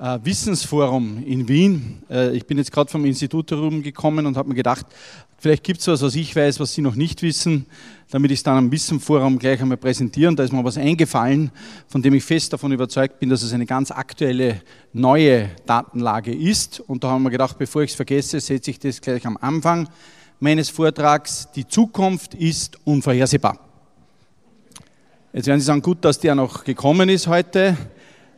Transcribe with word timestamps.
Äh, 0.00 0.18
Wissensforum 0.24 1.22
in 1.26 1.46
Wien. 1.46 2.02
Äh, 2.08 2.34
ich 2.34 2.46
bin 2.46 2.56
jetzt 2.56 2.72
gerade 2.72 2.90
vom 2.90 3.04
Institut 3.04 3.50
herumgekommen 3.50 4.24
und 4.24 4.38
habe 4.38 4.48
mir 4.48 4.54
gedacht, 4.54 4.86
vielleicht 5.36 5.62
gibt 5.62 5.80
es 5.80 5.88
was, 5.88 6.00
was 6.00 6.14
ich 6.14 6.34
weiß, 6.34 6.58
was 6.58 6.72
Sie 6.72 6.80
noch 6.80 6.94
nicht 6.94 7.20
wissen, 7.20 7.66
damit 8.10 8.30
ich 8.30 8.38
es 8.38 8.42
dann 8.42 8.56
am 8.56 8.72
Wissenforum 8.72 9.38
gleich 9.38 9.60
einmal 9.60 9.76
präsentieren. 9.76 10.36
Da 10.36 10.44
ist 10.44 10.54
mir 10.54 10.64
was 10.64 10.78
eingefallen, 10.78 11.50
von 11.86 12.00
dem 12.00 12.14
ich 12.14 12.24
fest 12.24 12.50
davon 12.50 12.72
überzeugt 12.72 13.18
bin, 13.20 13.28
dass 13.28 13.42
es 13.42 13.52
eine 13.52 13.66
ganz 13.66 13.90
aktuelle, 13.90 14.62
neue 14.94 15.50
Datenlage 15.66 16.34
ist. 16.34 16.80
Und 16.80 17.04
da 17.04 17.10
haben 17.10 17.24
wir 17.24 17.30
gedacht, 17.30 17.58
bevor 17.58 17.82
ich 17.82 17.90
es 17.90 17.96
vergesse, 17.96 18.40
setze 18.40 18.70
ich 18.70 18.78
das 18.78 19.02
gleich 19.02 19.26
am 19.26 19.36
Anfang 19.36 19.86
meines 20.38 20.70
Vortrags. 20.70 21.48
Die 21.54 21.68
Zukunft 21.68 22.32
ist 22.32 22.78
unvorhersehbar. 22.84 23.58
Jetzt 25.34 25.46
werden 25.46 25.60
Sie 25.60 25.66
sagen, 25.66 25.82
gut, 25.82 26.06
dass 26.06 26.18
der 26.18 26.34
noch 26.34 26.64
gekommen 26.64 27.10
ist 27.10 27.26
heute. 27.26 27.76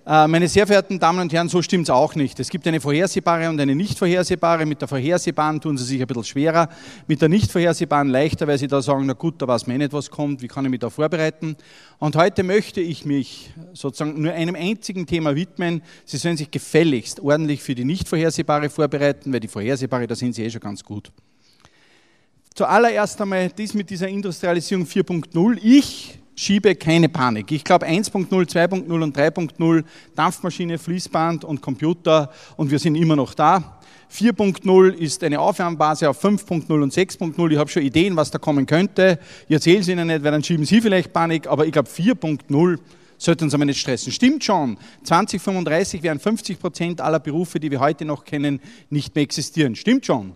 Äh, 0.04 0.26
meine 0.26 0.48
sehr 0.48 0.66
verehrten 0.66 0.98
Damen 0.98 1.20
und 1.20 1.32
Herren, 1.32 1.48
so 1.48 1.62
stimmt 1.62 1.84
es 1.84 1.90
auch 1.90 2.16
nicht. 2.16 2.40
Es 2.40 2.50
gibt 2.50 2.66
eine 2.66 2.80
vorhersehbare 2.80 3.48
und 3.48 3.60
eine 3.60 3.76
nicht 3.76 3.96
vorhersehbare. 3.96 4.66
Mit 4.66 4.80
der 4.80 4.88
vorhersehbaren 4.88 5.60
tun 5.60 5.78
Sie 5.78 5.84
sich 5.84 6.00
ein 6.00 6.08
bisschen 6.08 6.24
schwerer, 6.24 6.68
mit 7.06 7.22
der 7.22 7.28
nicht 7.28 7.52
vorhersehbaren 7.52 8.08
leichter, 8.08 8.48
weil 8.48 8.58
Sie 8.58 8.66
da 8.66 8.82
sagen, 8.82 9.06
na 9.06 9.12
gut, 9.12 9.40
da 9.40 9.46
weiß 9.46 9.68
man 9.68 9.76
eh 9.76 9.78
nicht, 9.78 9.92
was 9.92 10.10
kommt, 10.10 10.42
wie 10.42 10.48
kann 10.48 10.64
ich 10.64 10.72
mich 10.72 10.80
da 10.80 10.90
vorbereiten. 10.90 11.56
Und 12.00 12.16
heute 12.16 12.42
möchte 12.42 12.80
ich 12.80 13.04
mich 13.04 13.52
sozusagen 13.74 14.20
nur 14.20 14.32
einem 14.32 14.56
einzigen 14.56 15.06
Thema 15.06 15.36
widmen. 15.36 15.82
Sie 16.04 16.16
sollen 16.16 16.36
sich 16.36 16.50
gefälligst 16.50 17.20
ordentlich 17.20 17.62
für 17.62 17.76
die 17.76 17.84
nicht 17.84 18.08
vorhersehbare 18.08 18.70
vorbereiten, 18.70 19.32
weil 19.32 19.40
die 19.40 19.48
vorhersehbare, 19.48 20.08
da 20.08 20.16
sind 20.16 20.34
Sie 20.34 20.42
eh 20.42 20.50
schon 20.50 20.60
ganz 20.60 20.82
gut. 20.82 21.12
Zuallererst 22.56 23.20
einmal 23.20 23.50
dies 23.50 23.72
mit 23.72 23.88
dieser 23.88 24.08
Industrialisierung 24.08 24.84
4.0. 24.84 25.58
Ich 25.62 26.18
schiebe 26.34 26.74
keine 26.74 27.08
Panik. 27.08 27.50
Ich 27.52 27.64
glaube 27.64 27.86
1.0, 27.86 28.28
2.0 28.30 29.02
und 29.02 29.16
3.0, 29.16 29.84
Dampfmaschine, 30.14 30.78
Fließband 30.78 31.44
und 31.44 31.60
Computer 31.60 32.30
und 32.56 32.70
wir 32.70 32.78
sind 32.78 32.94
immer 32.94 33.16
noch 33.16 33.34
da. 33.34 33.80
4.0 34.12 34.92
ist 34.92 35.24
eine 35.24 35.40
Aufwärmbase 35.40 36.08
auf 36.10 36.22
5.0 36.22 36.70
und 36.82 36.92
6.0. 36.92 37.50
Ich 37.50 37.58
habe 37.58 37.70
schon 37.70 37.82
Ideen, 37.82 38.14
was 38.14 38.30
da 38.30 38.38
kommen 38.38 38.66
könnte. 38.66 39.18
Ich 39.48 39.54
erzähle 39.54 39.80
es 39.80 39.88
Ihnen 39.88 40.06
nicht, 40.06 40.22
weil 40.22 40.32
dann 40.32 40.44
schieben 40.44 40.66
Sie 40.66 40.82
vielleicht 40.82 41.12
Panik, 41.12 41.46
aber 41.46 41.64
ich 41.66 41.72
glaube 41.72 41.88
4.0 41.88 42.78
sollten 43.16 43.44
uns 43.44 43.54
aber 43.54 43.64
nicht 43.64 43.80
stressen. 43.80 44.12
Stimmt 44.12 44.44
schon, 44.44 44.76
2035 45.04 46.02
werden 46.02 46.18
50 46.18 46.58
Prozent 46.58 47.00
aller 47.00 47.20
Berufe, 47.20 47.58
die 47.58 47.70
wir 47.70 47.80
heute 47.80 48.04
noch 48.04 48.24
kennen, 48.24 48.60
nicht 48.90 49.14
mehr 49.14 49.22
existieren. 49.22 49.76
Stimmt 49.76 50.04
schon, 50.04 50.32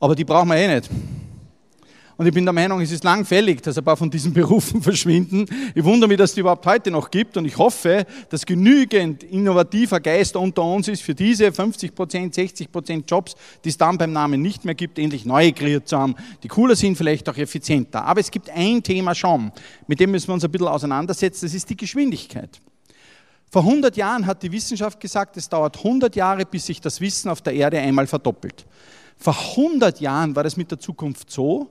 aber 0.00 0.14
die 0.14 0.24
brauchen 0.24 0.48
wir 0.48 0.56
eh 0.56 0.74
nicht. 0.74 0.90
Und 2.18 2.26
ich 2.26 2.32
bin 2.32 2.46
der 2.46 2.54
Meinung, 2.54 2.80
es 2.80 2.92
ist 2.92 3.04
langfällig, 3.04 3.62
dass 3.62 3.76
ein 3.76 3.84
paar 3.84 3.96
von 3.96 4.10
diesen 4.10 4.32
Berufen 4.34 4.80
verschwinden. 4.80 5.46
Ich 5.74 5.84
wundere 5.84 6.08
mich, 6.08 6.16
dass 6.16 6.30
es 6.30 6.34
die 6.34 6.40
überhaupt 6.40 6.64
heute 6.64 6.90
noch 6.90 7.10
gibt. 7.10 7.36
Und 7.36 7.44
ich 7.44 7.58
hoffe, 7.58 8.06
dass 8.30 8.46
genügend 8.46 9.22
innovativer 9.22 10.00
Geist 10.00 10.34
unter 10.34 10.62
uns 10.62 10.88
ist, 10.88 11.02
für 11.02 11.14
diese 11.14 11.52
50 11.52 11.94
Prozent, 11.94 12.34
60 12.34 12.72
Prozent 12.72 13.10
Jobs, 13.10 13.34
die 13.64 13.68
es 13.68 13.76
dann 13.76 13.98
beim 13.98 14.12
Namen 14.12 14.40
nicht 14.40 14.64
mehr 14.64 14.74
gibt, 14.74 14.98
endlich 14.98 15.26
neue 15.26 15.52
kreiert 15.52 15.88
zu 15.88 15.98
haben, 15.98 16.14
die 16.42 16.48
cooler 16.48 16.74
sind, 16.74 16.96
vielleicht 16.96 17.28
auch 17.28 17.36
effizienter. 17.36 18.04
Aber 18.04 18.20
es 18.20 18.30
gibt 18.30 18.48
ein 18.48 18.82
Thema 18.82 19.14
schon, 19.14 19.52
mit 19.86 20.00
dem 20.00 20.10
müssen 20.10 20.28
wir 20.28 20.34
uns 20.34 20.44
ein 20.44 20.50
bisschen 20.50 20.68
auseinandersetzen, 20.68 21.44
das 21.44 21.54
ist 21.54 21.68
die 21.68 21.76
Geschwindigkeit. 21.76 22.60
Vor 23.50 23.62
100 23.62 23.96
Jahren 23.96 24.26
hat 24.26 24.42
die 24.42 24.50
Wissenschaft 24.52 25.00
gesagt, 25.00 25.36
es 25.36 25.48
dauert 25.48 25.76
100 25.76 26.16
Jahre, 26.16 26.46
bis 26.46 26.66
sich 26.66 26.80
das 26.80 27.00
Wissen 27.00 27.30
auf 27.30 27.42
der 27.42 27.52
Erde 27.52 27.78
einmal 27.78 28.06
verdoppelt. 28.06 28.66
Vor 29.18 29.36
100 29.56 30.00
Jahren 30.00 30.34
war 30.34 30.44
das 30.44 30.56
mit 30.56 30.70
der 30.70 30.78
Zukunft 30.78 31.30
so, 31.30 31.70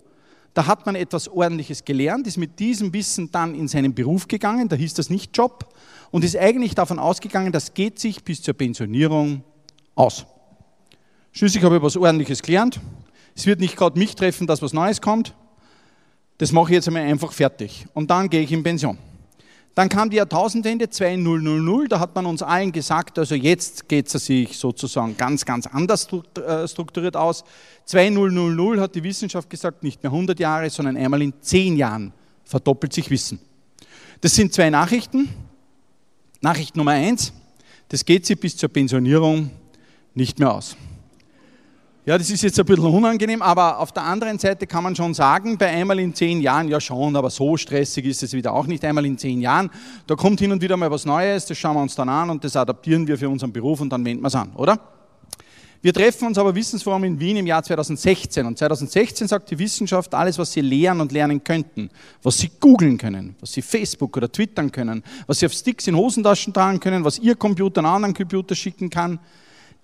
da 0.55 0.65
hat 0.67 0.85
man 0.85 0.95
etwas 0.95 1.27
Ordentliches 1.27 1.83
gelernt, 1.83 2.25
ist 2.27 2.37
mit 2.37 2.59
diesem 2.59 2.93
Wissen 2.93 3.29
dann 3.29 3.53
in 3.53 3.67
seinen 3.67 3.93
Beruf 3.93 4.27
gegangen, 4.27 4.69
da 4.69 4.77
hieß 4.77 4.93
das 4.93 5.09
nicht 5.09 5.37
Job, 5.37 5.67
und 6.11 6.23
ist 6.23 6.37
eigentlich 6.37 6.73
davon 6.73 6.97
ausgegangen, 6.97 7.51
das 7.51 7.73
geht 7.73 7.99
sich 7.99 8.23
bis 8.23 8.41
zur 8.41 8.53
Pensionierung 8.53 9.43
aus. 9.95 10.25
Schließlich 11.33 11.61
habe 11.61 11.75
ich 11.75 11.81
was 11.81 11.97
Ordentliches 11.97 12.41
gelernt. 12.41 12.79
Es 13.35 13.45
wird 13.45 13.59
nicht 13.59 13.75
gerade 13.75 13.99
mich 13.99 14.15
treffen, 14.15 14.47
dass 14.47 14.61
was 14.61 14.71
Neues 14.71 15.01
kommt. 15.01 15.35
Das 16.37 16.53
mache 16.53 16.71
ich 16.71 16.75
jetzt 16.75 16.87
einmal 16.87 17.03
einfach 17.03 17.33
fertig. 17.33 17.85
Und 17.93 18.09
dann 18.09 18.29
gehe 18.29 18.41
ich 18.41 18.51
in 18.53 18.63
Pension. 18.63 18.97
Dann 19.75 19.89
kam 19.89 20.09
die 20.09 20.15
Jahrtausendwende 20.15 20.89
2000, 20.89 21.91
da 21.91 21.99
hat 21.99 22.15
man 22.15 22.25
uns 22.25 22.41
allen 22.41 22.71
gesagt, 22.71 23.19
also 23.19 23.35
jetzt 23.35 23.89
geht 23.89 24.13
es 24.13 24.25
sich 24.25 24.57
sozusagen 24.57 25.17
ganz, 25.17 25.43
ganz 25.43 25.67
anders 25.67 26.07
äh, 26.47 26.65
strukturiert 26.65 27.17
aus. 27.17 27.43
2000 27.83 28.79
hat 28.79 28.95
die 28.95 29.03
Wissenschaft 29.03 29.49
gesagt, 29.49 29.83
nicht 29.83 30.01
mehr 30.01 30.13
100 30.13 30.39
Jahre, 30.39 30.69
sondern 30.69 30.95
einmal 30.95 31.21
in 31.21 31.33
10 31.41 31.75
Jahren 31.75 32.13
verdoppelt 32.45 32.93
sich 32.93 33.09
Wissen. 33.09 33.39
Das 34.21 34.33
sind 34.33 34.53
zwei 34.53 34.69
Nachrichten. 34.69 35.27
Nachricht 36.39 36.77
Nummer 36.77 36.91
eins, 36.91 37.33
das 37.89 38.05
geht 38.05 38.25
sich 38.25 38.39
bis 38.39 38.55
zur 38.55 38.69
Pensionierung 38.69 39.49
nicht 40.13 40.39
mehr 40.39 40.53
aus. 40.53 40.77
Ja, 42.07 42.19
das 42.19 42.29
ist 42.29 42.43
jetzt 42.43 42.59
ein 42.59 42.65
bisschen 42.67 42.85
unangenehm, 42.85 43.41
aber 43.41 43.79
auf 43.79 43.91
der 43.91 44.03
anderen 44.03 44.37
Seite 44.37 44.67
kann 44.67 44.83
man 44.83 44.95
schon 44.95 45.15
sagen, 45.15 45.57
bei 45.57 45.69
einmal 45.69 45.99
in 45.99 46.13
zehn 46.13 46.39
Jahren, 46.39 46.67
ja 46.67 46.79
schon, 46.79 47.15
aber 47.15 47.31
so 47.31 47.57
stressig 47.57 48.05
ist 48.05 48.21
es 48.21 48.33
wieder 48.33 48.53
auch 48.53 48.67
nicht 48.67 48.85
einmal 48.85 49.07
in 49.07 49.17
zehn 49.17 49.41
Jahren. 49.41 49.71
Da 50.05 50.13
kommt 50.13 50.39
hin 50.39 50.51
und 50.51 50.61
wieder 50.61 50.77
mal 50.77 50.91
was 50.91 51.05
Neues, 51.05 51.47
das 51.47 51.57
schauen 51.57 51.75
wir 51.75 51.81
uns 51.81 51.95
dann 51.95 52.07
an 52.07 52.29
und 52.29 52.43
das 52.43 52.55
adaptieren 52.55 53.07
wir 53.07 53.17
für 53.17 53.27
unseren 53.27 53.51
Beruf 53.51 53.81
und 53.81 53.89
dann 53.89 54.05
wenden 54.05 54.21
wir 54.21 54.27
es 54.27 54.35
an, 54.35 54.51
oder? 54.53 54.79
Wir 55.81 55.93
treffen 55.93 56.27
uns 56.27 56.37
aber 56.37 56.53
Wissensforum 56.53 57.03
in 57.05 57.19
Wien 57.19 57.37
im 57.37 57.47
Jahr 57.47 57.63
2016 57.63 58.45
und 58.45 58.55
2016 58.59 59.27
sagt 59.27 59.49
die 59.49 59.57
Wissenschaft, 59.57 60.13
alles, 60.13 60.37
was 60.37 60.51
Sie 60.53 60.61
lernen 60.61 61.01
und 61.01 61.11
lernen 61.11 61.43
könnten, 61.43 61.89
was 62.21 62.37
Sie 62.37 62.51
googeln 62.59 62.99
können, 62.99 63.35
was 63.39 63.51
Sie 63.51 63.63
Facebook 63.63 64.15
oder 64.15 64.31
twittern 64.31 64.71
können, 64.71 65.03
was 65.25 65.39
Sie 65.39 65.47
auf 65.47 65.53
Sticks 65.53 65.87
in 65.87 65.95
Hosentaschen 65.95 66.53
tragen 66.53 66.79
können, 66.79 67.03
was 67.03 67.17
Ihr 67.17 67.35
Computer 67.35 67.79
einen 67.79 67.87
anderen 67.87 68.13
Computer 68.13 68.53
schicken 68.53 68.91
kann, 68.91 69.19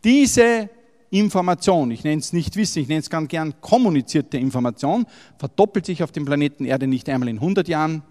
diese 0.04 0.70
Information, 1.12 1.92
ich 1.92 2.04
nenne 2.04 2.22
es 2.22 2.34
nicht 2.34 2.56
Wissen, 2.56 2.82
ich 2.82 2.88
nenne 2.88 3.02
es 3.02 3.10
ganz 3.10 3.28
gern 3.28 3.54
kommunizierte 3.62 4.38
Information, 4.38 5.06
verdoppelt 5.38 5.86
sich 5.86 6.04
auf 6.04 6.12
dem 6.12 6.26
Planeten 6.26 6.66
Erde 6.66 6.88
nicht 6.88 7.08
einmal 7.10 7.30
in 7.30 7.38
100 7.38 7.68
Jahren, 7.68 8.02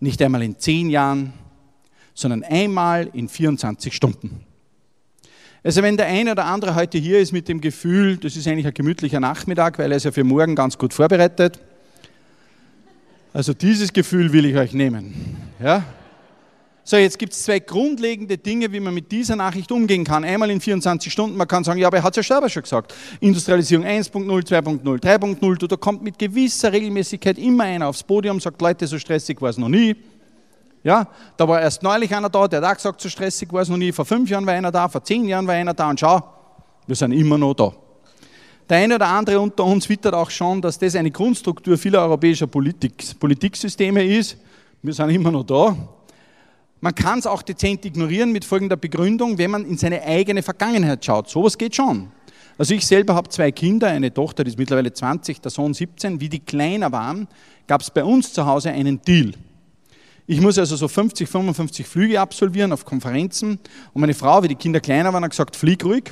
nicht 0.00 0.20
einmal 0.20 0.42
in 0.42 0.58
10 0.58 0.90
Jahren, 0.90 1.32
sondern 2.12 2.42
einmal 2.42 3.08
in 3.12 3.28
24 3.28 3.94
Stunden. 3.94 4.44
Also 5.62 5.82
wenn 5.82 5.96
der 5.96 6.06
eine 6.06 6.32
oder 6.32 6.46
andere 6.46 6.74
heute 6.74 6.98
hier 6.98 7.20
ist 7.20 7.32
mit 7.32 7.48
dem 7.48 7.60
Gefühl, 7.60 8.16
das 8.16 8.36
ist 8.36 8.48
eigentlich 8.48 8.66
ein 8.66 8.74
gemütlicher 8.74 9.20
Nachmittag, 9.20 9.78
weil 9.78 9.92
er 9.92 9.96
ist 9.96 10.04
ja 10.04 10.10
für 10.10 10.24
morgen 10.24 10.56
ganz 10.56 10.76
gut 10.76 10.92
vorbereitet. 10.92 11.60
Also 13.32 13.54
dieses 13.54 13.92
Gefühl 13.92 14.32
will 14.32 14.44
ich 14.44 14.56
euch 14.56 14.72
nehmen. 14.72 15.36
Ja? 15.62 15.84
So, 16.84 16.96
jetzt 16.96 17.18
gibt 17.18 17.32
es 17.32 17.44
zwei 17.44 17.60
grundlegende 17.60 18.36
Dinge, 18.36 18.72
wie 18.72 18.80
man 18.80 18.92
mit 18.92 19.12
dieser 19.12 19.36
Nachricht 19.36 19.70
umgehen 19.70 20.02
kann. 20.04 20.24
Einmal 20.24 20.50
in 20.50 20.60
24 20.60 21.12
Stunden, 21.12 21.36
man 21.36 21.46
kann 21.46 21.62
sagen, 21.62 21.78
ja, 21.78 21.86
aber 21.86 21.98
er 21.98 22.02
hat 22.02 22.16
es 22.16 22.26
ja 22.26 22.34
selber 22.34 22.48
schon 22.48 22.64
gesagt. 22.64 22.92
Industrialisierung 23.20 23.86
1.0, 23.86 24.26
2.0, 24.26 25.00
3.0, 25.00 25.66
da 25.68 25.76
kommt 25.76 26.02
mit 26.02 26.18
gewisser 26.18 26.72
Regelmäßigkeit 26.72 27.38
immer 27.38 27.64
einer 27.64 27.86
aufs 27.86 28.02
Podium, 28.02 28.40
sagt, 28.40 28.60
Leute, 28.60 28.88
so 28.88 28.98
stressig 28.98 29.40
war 29.40 29.50
es 29.50 29.58
noch 29.58 29.68
nie. 29.68 29.94
Ja, 30.82 31.06
da 31.36 31.46
war 31.46 31.60
erst 31.60 31.84
neulich 31.84 32.12
einer 32.12 32.28
da, 32.28 32.48
der 32.48 32.60
hat 32.60 32.72
auch 32.72 32.76
gesagt, 32.76 33.00
so 33.00 33.08
stressig 33.08 33.52
war 33.52 33.62
es 33.62 33.68
noch 33.68 33.76
nie. 33.76 33.92
Vor 33.92 34.04
fünf 34.04 34.28
Jahren 34.28 34.44
war 34.44 34.54
einer 34.54 34.72
da, 34.72 34.88
vor 34.88 35.04
zehn 35.04 35.24
Jahren 35.26 35.46
war 35.46 35.54
einer 35.54 35.74
da 35.74 35.88
und 35.88 36.00
schau, 36.00 36.20
wir 36.88 36.96
sind 36.96 37.12
immer 37.12 37.38
noch 37.38 37.54
da. 37.54 37.72
Der 38.68 38.78
eine 38.78 38.96
oder 38.96 39.06
andere 39.06 39.38
unter 39.38 39.64
uns 39.64 39.88
wittert 39.88 40.14
auch 40.14 40.30
schon, 40.30 40.60
dass 40.60 40.80
das 40.80 40.96
eine 40.96 41.12
Grundstruktur 41.12 41.78
vieler 41.78 42.00
europäischer 42.02 42.48
Politik, 42.48 43.18
Politiksysteme 43.20 44.04
ist. 44.04 44.36
Wir 44.82 44.92
sind 44.92 45.10
immer 45.10 45.30
noch 45.30 45.44
da. 45.44 45.76
Man 46.82 46.96
kann 46.96 47.20
es 47.20 47.28
auch 47.28 47.42
dezent 47.42 47.84
ignorieren 47.84 48.32
mit 48.32 48.44
folgender 48.44 48.76
Begründung, 48.76 49.38
wenn 49.38 49.52
man 49.52 49.64
in 49.64 49.78
seine 49.78 50.02
eigene 50.02 50.42
Vergangenheit 50.42 51.04
schaut. 51.04 51.30
Sowas 51.30 51.56
geht 51.56 51.76
schon. 51.76 52.10
Also 52.58 52.74
ich 52.74 52.84
selber 52.84 53.14
habe 53.14 53.28
zwei 53.28 53.52
Kinder, 53.52 53.86
eine 53.86 54.12
Tochter, 54.12 54.42
die 54.42 54.50
ist 54.50 54.58
mittlerweile 54.58 54.92
20, 54.92 55.40
der 55.40 55.52
Sohn 55.52 55.74
17. 55.74 56.20
Wie 56.20 56.28
die 56.28 56.40
kleiner 56.40 56.90
waren, 56.90 57.28
gab 57.68 57.82
es 57.82 57.90
bei 57.92 58.02
uns 58.02 58.32
zu 58.32 58.46
Hause 58.46 58.72
einen 58.72 59.00
Deal. 59.00 59.30
Ich 60.26 60.40
muss 60.40 60.58
also 60.58 60.74
so 60.74 60.88
50, 60.88 61.28
55 61.28 61.86
Flüge 61.86 62.20
absolvieren 62.20 62.72
auf 62.72 62.84
Konferenzen 62.84 63.60
und 63.92 64.00
meine 64.00 64.14
Frau, 64.14 64.42
wie 64.42 64.48
die 64.48 64.56
Kinder 64.56 64.80
kleiner 64.80 65.12
waren, 65.12 65.22
hat 65.22 65.30
gesagt, 65.30 65.54
flieg 65.54 65.84
ruhig. 65.84 66.10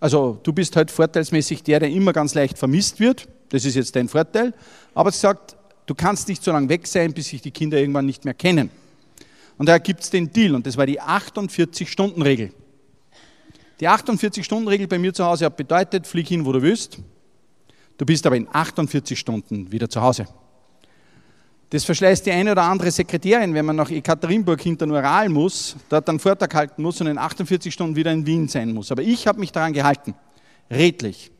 Also 0.00 0.38
du 0.42 0.52
bist 0.52 0.76
halt 0.76 0.90
vorteilsmäßig 0.90 1.62
der, 1.62 1.80
der 1.80 1.88
immer 1.88 2.12
ganz 2.12 2.34
leicht 2.34 2.58
vermisst 2.58 3.00
wird. 3.00 3.26
Das 3.48 3.64
ist 3.64 3.76
jetzt 3.76 3.96
dein 3.96 4.08
Vorteil. 4.08 4.52
Aber 4.94 5.10
sie 5.10 5.20
sagt, 5.20 5.56
du 5.86 5.94
kannst 5.94 6.28
nicht 6.28 6.44
so 6.44 6.52
lange 6.52 6.68
weg 6.68 6.86
sein, 6.86 7.14
bis 7.14 7.28
sich 7.28 7.40
die 7.40 7.52
Kinder 7.52 7.78
irgendwann 7.78 8.04
nicht 8.04 8.26
mehr 8.26 8.34
kennen. 8.34 8.68
Und 9.62 9.66
da 9.66 9.78
gibt 9.78 10.00
es 10.00 10.10
den 10.10 10.28
Deal 10.32 10.56
und 10.56 10.66
das 10.66 10.76
war 10.76 10.86
die 10.86 11.00
48-Stunden-Regel. 11.00 12.52
Die 13.78 13.88
48-Stunden-Regel 13.88 14.88
bei 14.88 14.98
mir 14.98 15.14
zu 15.14 15.24
Hause 15.24 15.44
hat 15.44 15.56
bedeutet, 15.56 16.04
flieg 16.04 16.26
hin, 16.26 16.44
wo 16.44 16.50
du 16.50 16.60
willst. 16.60 16.98
Du 17.96 18.04
bist 18.04 18.26
aber 18.26 18.34
in 18.34 18.48
48 18.52 19.16
Stunden 19.16 19.70
wieder 19.70 19.88
zu 19.88 20.02
Hause. 20.02 20.26
Das 21.70 21.84
verschleißt 21.84 22.26
die 22.26 22.32
eine 22.32 22.50
oder 22.50 22.64
andere 22.64 22.90
Sekretärin, 22.90 23.54
wenn 23.54 23.64
man 23.64 23.76
nach 23.76 23.88
Ekaterinburg 23.88 24.60
hinter 24.60 24.88
Ural 24.88 25.28
muss, 25.28 25.76
dort 25.88 26.08
einen 26.08 26.18
Vortrag 26.18 26.52
halten 26.52 26.82
muss 26.82 27.00
und 27.00 27.06
in 27.06 27.16
48 27.16 27.72
Stunden 27.72 27.94
wieder 27.94 28.10
in 28.10 28.26
Wien 28.26 28.48
sein 28.48 28.74
muss. 28.74 28.90
Aber 28.90 29.02
ich 29.02 29.28
habe 29.28 29.38
mich 29.38 29.52
daran 29.52 29.72
gehalten, 29.72 30.16
redlich. 30.72 31.30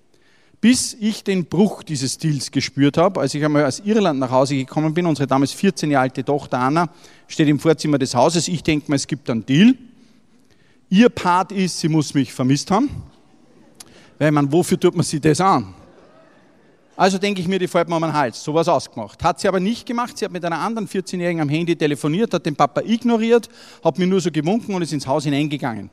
Bis 0.62 0.97
ich 1.00 1.25
den 1.25 1.47
Bruch 1.47 1.82
dieses 1.82 2.19
Deals 2.19 2.53
gespürt 2.53 2.97
habe, 2.97 3.20
als 3.20 3.35
ich 3.35 3.44
einmal 3.44 3.67
aus 3.67 3.81
Irland 3.81 4.20
nach 4.20 4.31
Hause 4.31 4.55
gekommen 4.55 4.94
bin, 4.94 5.06
unsere 5.06 5.26
damals 5.26 5.50
14 5.50 5.91
Jahre 5.91 6.05
alte 6.05 6.25
Tochter 6.25 6.61
Anna 6.61 6.88
steht 7.26 7.49
im 7.49 7.59
Vorzimmer 7.59 7.99
des 7.99 8.14
Hauses. 8.14 8.47
Ich 8.47 8.62
denke 8.62 8.88
mal, 8.88 8.94
es 8.94 9.09
gibt 9.09 9.29
einen 9.29 9.44
Deal. 9.44 9.75
Ihr 10.88 11.09
Part 11.09 11.50
ist, 11.50 11.81
sie 11.81 11.88
muss 11.88 12.14
mich 12.14 12.32
vermisst 12.32 12.70
haben. 12.70 12.88
Weil 14.20 14.31
man, 14.31 14.53
wofür 14.53 14.79
tut 14.79 14.94
man 14.94 15.05
sie 15.05 15.19
das 15.19 15.41
an? 15.41 15.75
Also 16.94 17.19
denke 17.19 17.41
ich 17.41 17.49
mir, 17.49 17.58
die 17.58 17.67
fällt 17.67 17.88
mir 17.88 17.97
um 17.97 18.03
den 18.03 18.12
Hals. 18.12 18.44
So 18.44 18.55
was 18.55 18.69
ausgemacht. 18.69 19.20
Hat 19.25 19.41
sie 19.41 19.49
aber 19.49 19.58
nicht 19.58 19.85
gemacht. 19.85 20.17
Sie 20.17 20.25
hat 20.25 20.31
mit 20.31 20.44
einer 20.44 20.61
anderen 20.61 20.87
14-Jährigen 20.87 21.41
am 21.41 21.49
Handy 21.49 21.75
telefoniert, 21.75 22.32
hat 22.35 22.47
den 22.47 22.55
Papa 22.55 22.82
ignoriert, 22.82 23.49
hat 23.82 23.99
mir 23.99 24.06
nur 24.06 24.20
so 24.20 24.31
gewunken 24.31 24.73
und 24.76 24.82
ist 24.82 24.93
ins 24.93 25.08
Haus 25.08 25.25
hineingegangen. 25.25 25.91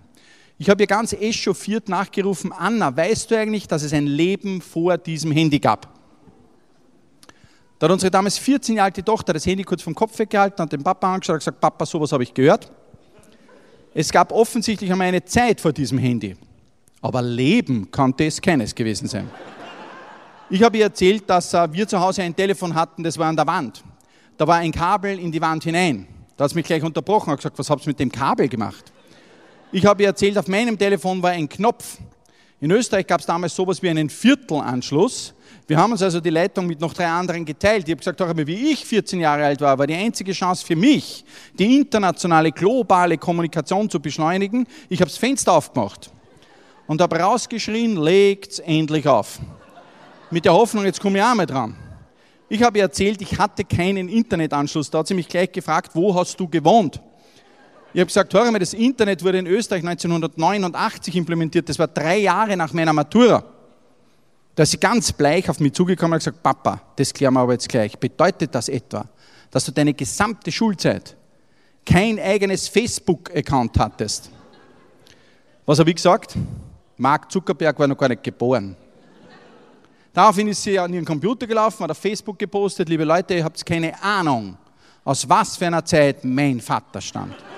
Ich 0.61 0.69
habe 0.69 0.83
ihr 0.83 0.87
ganz 0.87 1.13
echauffiert 1.13 1.87
nachgerufen, 1.87 2.51
Anna, 2.51 2.95
weißt 2.95 3.31
du 3.31 3.37
eigentlich, 3.37 3.65
dass 3.65 3.81
es 3.81 3.93
ein 3.93 4.05
Leben 4.05 4.59
vor 4.59 4.97
diesem 4.97 5.31
Handy 5.31 5.57
gab? 5.57 5.87
Da 7.79 7.85
hat 7.85 7.93
unsere 7.93 8.11
damals 8.11 8.37
14 8.37 8.75
Jahre 8.75 8.87
alte 8.87 9.01
Tochter 9.01 9.31
das 9.31 9.45
Handy 9.45 9.63
kurz 9.63 9.81
vom 9.81 9.95
Kopf 9.95 10.19
weggehalten, 10.19 10.61
hat 10.61 10.73
den 10.73 10.83
Papa 10.83 11.13
angeschaut 11.13 11.35
und 11.35 11.39
gesagt, 11.39 11.61
Papa, 11.61 11.85
sowas 11.85 12.11
habe 12.11 12.23
ich 12.23 12.33
gehört. 12.33 12.69
Es 13.93 14.11
gab 14.11 14.33
offensichtlich 14.33 14.91
einmal 14.91 15.07
eine 15.07 15.23
Zeit 15.23 15.61
vor 15.61 15.71
diesem 15.71 15.97
Handy. 15.97 16.35
Aber 17.01 17.21
Leben 17.21 17.89
konnte 17.89 18.25
es 18.25 18.41
keines 18.41 18.75
gewesen 18.75 19.07
sein. 19.07 19.29
Ich 20.49 20.61
habe 20.61 20.77
ihr 20.77 20.83
erzählt, 20.83 21.29
dass 21.29 21.53
äh, 21.53 21.71
wir 21.71 21.87
zu 21.87 21.97
Hause 22.01 22.23
ein 22.23 22.35
Telefon 22.35 22.75
hatten, 22.75 23.01
das 23.01 23.17
war 23.17 23.29
an 23.29 23.37
der 23.37 23.47
Wand. 23.47 23.81
Da 24.35 24.45
war 24.45 24.57
ein 24.57 24.73
Kabel 24.73 25.19
in 25.19 25.31
die 25.31 25.39
Wand 25.39 25.63
hinein. 25.63 26.05
Da 26.35 26.43
hat 26.43 26.51
sie 26.51 26.55
mich 26.57 26.65
gleich 26.65 26.83
unterbrochen 26.83 27.29
und 27.29 27.37
gesagt, 27.37 27.57
was 27.57 27.69
habt 27.69 27.85
ihr 27.85 27.91
mit 27.91 27.99
dem 27.99 28.11
Kabel 28.11 28.49
gemacht? 28.49 28.91
Ich 29.71 29.85
habe 29.85 30.01
ihr 30.01 30.09
erzählt, 30.09 30.37
auf 30.37 30.47
meinem 30.47 30.77
Telefon 30.77 31.21
war 31.21 31.31
ein 31.31 31.47
Knopf. 31.47 31.97
In 32.59 32.71
Österreich 32.71 33.05
gab 33.05 33.19
es 33.19 33.25
damals 33.25 33.55
sowas 33.55 33.81
wie 33.81 33.89
einen 33.89 34.09
Viertelanschluss. 34.09 35.33
Wir 35.67 35.77
haben 35.77 35.91
uns 35.91 36.01
also 36.01 36.19
die 36.19 36.31
Leitung 36.31 36.65
mit 36.65 36.81
noch 36.81 36.93
drei 36.93 37.07
anderen 37.07 37.45
geteilt. 37.45 37.87
Ich 37.87 37.91
habe 37.91 37.99
gesagt, 37.99 38.21
auch 38.21 38.35
wie 38.35 38.71
ich 38.71 38.83
14 38.83 39.19
Jahre 39.19 39.45
alt 39.45 39.61
war, 39.61 39.77
war 39.77 39.85
die 39.85 39.93
einzige 39.93 40.31
Chance 40.31 40.65
für 40.65 40.75
mich, 40.75 41.23
die 41.53 41.77
internationale, 41.77 42.51
globale 42.51 43.17
Kommunikation 43.17 43.89
zu 43.89 43.99
beschleunigen. 43.99 44.65
Ich 44.89 44.99
habe 44.99 45.09
das 45.09 45.17
Fenster 45.17 45.53
aufgemacht 45.53 46.11
und 46.87 46.99
habe 47.01 47.19
rausgeschrien, 47.19 47.95
legt's 47.97 48.59
endlich 48.59 49.07
auf 49.07 49.39
mit 50.31 50.45
der 50.45 50.53
Hoffnung, 50.53 50.85
jetzt 50.85 51.01
komme 51.01 51.17
ich 51.17 51.23
auch 51.23 51.35
mal 51.35 51.45
dran. 51.45 51.75
Ich 52.49 52.63
habe 52.63 52.77
ihr 52.77 52.83
erzählt, 52.83 53.21
ich 53.21 53.37
hatte 53.37 53.63
keinen 53.63 54.09
Internetanschluss. 54.09 54.89
Da 54.89 54.99
hat 54.99 55.07
sie 55.07 55.13
mich 55.13 55.27
gleich 55.27 55.51
gefragt, 55.51 55.91
wo 55.93 56.13
hast 56.15 56.39
du 56.39 56.47
gewohnt? 56.47 56.99
Ich 57.91 57.99
habe 57.99 58.07
gesagt, 58.07 58.33
hör 58.33 58.51
mal, 58.51 58.59
das 58.59 58.73
Internet 58.73 59.23
wurde 59.23 59.39
in 59.39 59.47
Österreich 59.47 59.83
1989 59.83 61.15
implementiert. 61.15 61.67
Das 61.67 61.79
war 61.79 61.87
drei 61.87 62.17
Jahre 62.17 62.55
nach 62.55 62.71
meiner 62.71 62.93
Matura. 62.93 63.43
Da 64.53 64.63
ist 64.63 64.71
sie 64.71 64.77
ganz 64.77 65.11
bleich 65.11 65.49
auf 65.49 65.59
mich 65.59 65.73
zugekommen 65.73 66.13
und 66.13 66.19
gesagt, 66.19 66.43
Papa, 66.43 66.81
das 66.95 67.13
klären 67.13 67.33
wir 67.33 67.39
aber 67.39 67.53
jetzt 67.53 67.67
gleich. 67.67 67.97
Bedeutet 67.97 68.53
das 68.53 68.69
etwa, 68.69 69.05
dass 69.49 69.65
du 69.65 69.71
deine 69.71 69.93
gesamte 69.93 70.51
Schulzeit 70.51 71.15
kein 71.85 72.19
eigenes 72.19 72.67
Facebook-Account 72.67 73.79
hattest? 73.79 74.29
Was 75.65 75.79
habe 75.79 75.89
ich 75.89 75.95
gesagt? 75.95 76.35
Mark 76.97 77.31
Zuckerberg 77.31 77.79
war 77.79 77.87
noch 77.87 77.97
gar 77.97 78.09
nicht 78.09 78.21
geboren. 78.23 78.75
Daraufhin 80.13 80.47
ist 80.49 80.61
sie 80.61 80.77
an 80.77 80.93
ihren 80.93 81.05
Computer 81.05 81.47
gelaufen, 81.47 81.83
hat 81.83 81.91
auf 81.91 81.97
Facebook 81.97 82.37
gepostet, 82.37 82.89
liebe 82.89 83.03
Leute, 83.03 83.35
ihr 83.35 83.43
habt 83.43 83.65
keine 83.65 83.99
Ahnung, 84.03 84.57
aus 85.03 85.27
was 85.27 85.55
für 85.55 85.67
einer 85.67 85.85
Zeit 85.85 86.23
mein 86.25 86.59
Vater 86.59 86.99
stammt. 86.99 87.48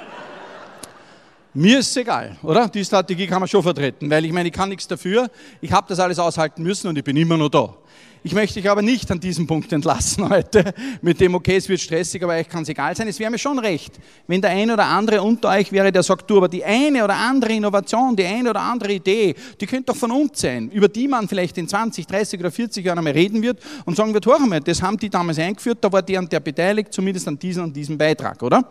Mir 1.54 1.80
ist 1.80 1.90
es 1.90 1.98
egal, 1.98 2.38
oder? 2.44 2.70
Die 2.70 2.86
Strategie 2.86 3.28
kann 3.28 3.42
man 3.42 3.48
schon 3.50 3.62
vertreten, 3.62 4.10
weil 4.10 4.24
ich 4.24 4.32
meine, 4.32 4.48
ich 4.48 4.54
kann 4.54 4.70
nichts 4.70 4.88
dafür. 4.88 5.30
Ich 5.60 5.70
habe 5.70 5.86
das 5.90 6.00
alles 6.00 6.18
aushalten 6.18 6.64
müssen 6.64 6.88
und 6.88 6.98
ich 6.98 7.04
bin 7.04 7.18
immer 7.18 7.36
noch 7.36 7.50
da. 7.50 7.76
Ich 8.24 8.34
möchte 8.34 8.62
dich 8.62 8.70
aber 8.70 8.82
nicht 8.82 9.12
an 9.12 9.20
diesem 9.20 9.48
Punkt 9.48 9.74
entlassen 9.74 10.30
heute, 10.30 10.74
mit 11.02 11.20
dem, 11.20 11.36
okay, 11.36 11.58
es 11.58 11.68
wird 11.68 11.82
stressig, 11.82 12.24
aber 12.24 12.36
euch 12.36 12.48
kann 12.48 12.64
es 12.64 12.70
egal 12.70 12.96
sein. 12.96 13.10
Es 13.10 13.20
wäre 13.20 13.30
mir 13.30 13.38
schon 13.38 13.60
recht, 13.60 14.00
wenn 14.28 14.40
der 14.40 14.52
eine 14.52 14.74
oder 14.74 14.86
andere 14.86 15.22
unter 15.22 15.50
euch 15.50 15.74
wäre, 15.74 15.92
der 15.92 16.04
sagt, 16.04 16.30
du, 16.30 16.38
aber 16.38 16.48
die 16.48 16.64
eine 16.64 17.04
oder 17.04 17.16
andere 17.16 17.52
Innovation, 17.52 18.16
die 18.16 18.24
eine 18.24 18.52
oder 18.52 18.62
andere 18.62 18.94
Idee, 18.94 19.36
die 19.60 19.66
könnte 19.66 19.92
doch 19.92 19.98
von 19.98 20.12
uns 20.12 20.40
sein, 20.40 20.70
über 20.70 20.88
die 20.88 21.08
man 21.08 21.28
vielleicht 21.28 21.58
in 21.58 21.68
20, 21.68 22.08
30 22.08 22.40
oder 22.40 22.52
40 22.52 22.86
Jahren 22.86 23.00
einmal 23.00 23.14
reden 23.14 23.42
wird 23.42 23.60
und 23.84 23.98
sagen 23.98 24.14
wird, 24.14 24.26
hör 24.26 24.40
mal, 24.40 24.62
das 24.62 24.82
haben 24.82 24.98
die 24.98 25.10
damals 25.10 25.38
eingeführt, 25.38 25.80
da 25.82 25.92
war 25.92 26.02
der 26.02 26.20
und 26.20 26.32
der 26.32 26.40
beteiligt, 26.40 26.94
zumindest 26.94 27.28
an 27.28 27.38
diesem 27.38 27.66
und 27.66 27.76
diesem 27.76 27.98
Beitrag, 27.98 28.42
oder? 28.42 28.64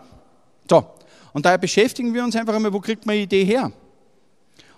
So. 0.70 0.99
Und 1.32 1.46
daher 1.46 1.58
beschäftigen 1.58 2.12
wir 2.14 2.24
uns 2.24 2.36
einfach 2.36 2.54
einmal, 2.54 2.72
wo 2.72 2.80
kriegt 2.80 3.06
man 3.06 3.14
eine 3.14 3.22
Idee 3.22 3.44
her? 3.44 3.72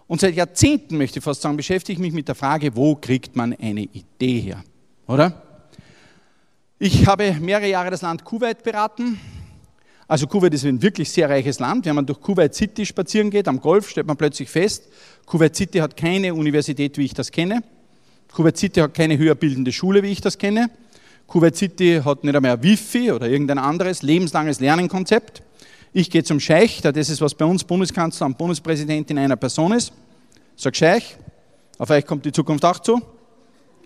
Und 0.07 0.21
seit 0.21 0.35
Jahrzehnten, 0.35 0.99
möchte 0.99 1.19
ich 1.19 1.25
fast 1.25 1.41
sagen, 1.41 1.57
beschäftige 1.57 1.95
ich 1.95 1.99
mich 1.99 2.13
mit 2.13 2.29
der 2.29 2.35
Frage, 2.35 2.77
wo 2.77 2.95
kriegt 2.97 3.35
man 3.35 3.55
eine 3.55 3.83
Idee 3.83 4.41
her? 4.41 4.63
Oder? 5.07 5.43
Ich 6.79 7.07
habe 7.07 7.37
mehrere 7.41 7.69
Jahre 7.69 7.91
das 7.91 8.03
Land 8.03 8.25
Kuwait 8.25 8.63
beraten. 8.63 9.19
Also 10.09 10.27
Kuwait 10.27 10.53
ist 10.53 10.65
ein 10.65 10.83
wirklich 10.83 11.11
sehr 11.11 11.31
reiches 11.31 11.61
Land. 11.61 11.87
Wenn 11.87 11.95
man 11.95 12.05
durch 12.05 12.21
Kuwait 12.21 12.55
City 12.55 12.85
spazieren 12.85 13.31
geht, 13.31 13.49
am 13.49 13.61
Golf, 13.61 13.89
stellt 13.89 14.07
man 14.07 14.17
plötzlich 14.17 14.51
fest, 14.51 14.89
Kuwait 15.25 15.57
City 15.57 15.79
hat 15.79 15.97
keine 15.97 16.35
Universität, 16.35 16.99
wie 16.99 17.05
ich 17.05 17.15
das 17.15 17.31
kenne. 17.31 17.63
Kuwait 18.33 18.59
City 18.59 18.81
hat 18.81 18.95
keine 18.95 19.17
höher 19.17 19.35
bildende 19.35 19.73
Schule, 19.73 20.03
wie 20.03 20.11
ich 20.11 20.21
das 20.21 20.39
kenne. 20.39 20.71
Kuwait 21.27 21.57
City 21.57 22.03
hat 22.05 22.25
nicht 22.25 22.35
einmal 22.35 22.63
Wifi 22.63 23.13
oder 23.13 23.29
irgendein 23.29 23.59
anderes 23.59 24.03
lebenslanges 24.03 24.61
Lernenkonzept. 24.61 25.43
Ich 25.95 26.09
gehe 26.09 26.25
zum 26.25 26.41
Scheich, 26.41 26.81
das 26.81 27.11
ist, 27.11 27.21
was 27.21 27.35
bei 27.35 27.45
uns 27.45 27.63
Bundeskanzler 27.65 28.25
und 28.25 28.39
Bundespräsident 28.39 29.11
in 29.11 29.19
einer 29.19 29.37
Person 29.37 29.73
ist. 29.73 29.93
Sag 30.57 30.75
Scheich, 30.75 31.19
auf 31.77 31.91
euch 31.91 32.07
kommt 32.07 32.25
die 32.25 32.33
Zukunft 32.33 32.65
auch 32.65 32.79
zu. 32.79 33.03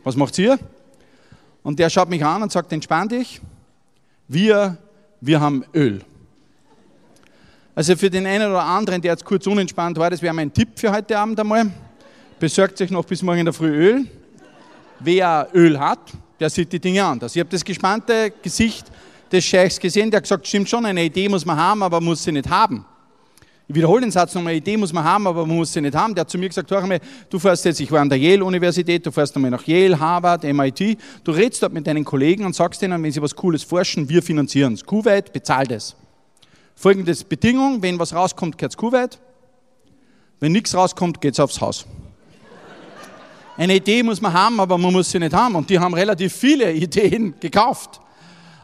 Was 0.05 0.15
macht 0.15 0.39
ihr? 0.39 0.57
Und 1.65 1.81
der 1.81 1.91
schaut 1.91 2.09
mich 2.09 2.25
an 2.25 2.45
und 2.45 2.53
sagt, 2.53 2.73
entspann 2.73 3.09
dich. 3.09 3.41
Wir, 4.29 4.77
wir 5.21 5.41
haben 5.41 5.65
Öl. 5.75 6.01
Also 7.75 7.97
für 7.97 8.09
den 8.09 8.25
einen 8.25 8.51
oder 8.51 8.63
anderen, 8.63 9.03
der 9.03 9.11
jetzt 9.13 9.25
kurz 9.25 9.45
unentspannt 9.49 9.99
war, 9.99 10.09
das 10.09 10.23
wäre 10.23 10.33
mein 10.33 10.53
Tipp 10.53 10.69
für 10.77 10.93
heute 10.93 11.19
Abend 11.19 11.41
einmal. 11.41 11.73
Besorgt 12.39 12.79
sich 12.79 12.91
noch 12.93 13.05
bis 13.05 13.21
morgen 13.21 13.41
in 13.41 13.47
der 13.47 13.53
Früh 13.53 13.67
Öl. 13.67 14.07
Wer 15.01 15.49
Öl 15.53 15.77
hat, 15.77 16.13
der 16.39 16.51
sieht 16.51 16.73
die 16.73 16.79
Dinge 16.79 17.05
anders. 17.05 17.35
Ich 17.35 17.41
habe 17.41 17.51
das 17.51 17.65
gespannte 17.65 18.33
Gesicht 18.43 18.87
des 19.31 19.45
Scheichs 19.45 19.79
gesehen, 19.79 20.11
der 20.11 20.19
hat 20.19 20.25
gesagt, 20.25 20.47
stimmt 20.47 20.69
schon, 20.69 20.85
eine 20.87 21.05
Idee 21.05 21.29
muss 21.29 21.45
man 21.45 21.57
haben, 21.57 21.83
aber 21.83 22.01
muss 22.01 22.23
sie 22.23 22.33
nicht 22.33 22.49
haben. 22.49 22.85
Ich 23.69 23.75
wiederhole 23.75 24.03
den 24.03 24.13
Satz 24.13 24.33
nochmal, 24.35 24.53
eine 24.53 24.59
Idee 24.59 24.77
muss 24.77 24.93
man 24.93 25.03
haben, 25.03 25.27
aber 25.27 25.45
man 25.45 25.57
muss 25.57 25.73
sie 25.73 25.81
nicht 25.81 25.97
haben. 25.97 26.15
Der 26.15 26.21
hat 26.21 26.31
zu 26.31 26.39
mir 26.39 26.49
gesagt, 26.49 26.71
hör 26.71 26.87
mal, 26.87 27.01
du 27.29 27.39
fährst 27.39 27.65
jetzt, 27.65 27.81
ich 27.81 27.91
war 27.91 28.01
an 28.01 28.09
der 28.09 28.19
Yale-Universität, 28.19 29.05
du 29.05 29.11
fährst 29.11 29.35
nochmal 29.35 29.51
nach 29.51 29.67
Yale, 29.67 29.99
Harvard, 29.99 30.45
MIT, 30.45 30.99
du 31.25 31.33
redest 31.33 31.65
dort 31.65 31.73
mit 31.73 31.85
deinen 31.85 32.05
Kollegen 32.05 32.45
und 32.45 32.55
sagst 32.55 32.81
ihnen, 32.83 33.03
wenn 33.03 33.11
sie 33.11 33.21
was 33.21 33.35
Cooles 33.35 33.65
forschen, 33.65 34.09
wir 34.09 34.23
finanzieren 34.23 34.75
es. 34.75 34.85
Kuwait 34.85 35.33
bezahlt 35.33 35.73
es. 35.73 35.97
Folgendes 36.77 37.25
Bedingung, 37.25 37.83
wenn 37.83 37.99
was 37.99 38.15
rauskommt, 38.15 38.57
gehört 38.57 38.73
es 38.73 38.77
Kuwait. 38.77 39.19
Wenn 40.39 40.53
nichts 40.53 40.75
rauskommt, 40.75 41.21
geht 41.21 41.33
es 41.33 41.41
aufs 41.41 41.61
Haus. 41.61 41.87
Eine 43.57 43.77
Idee 43.77 44.03
muss 44.03 44.21
man 44.21 44.33
haben, 44.33 44.61
aber 44.61 44.77
man 44.77 44.93
muss 44.93 45.11
sie 45.11 45.19
nicht 45.19 45.33
haben. 45.33 45.55
Und 45.55 45.71
die 45.71 45.79
haben 45.79 45.95
relativ 45.95 46.35
viele 46.35 46.73
Ideen 46.75 47.35
gekauft. 47.41 48.01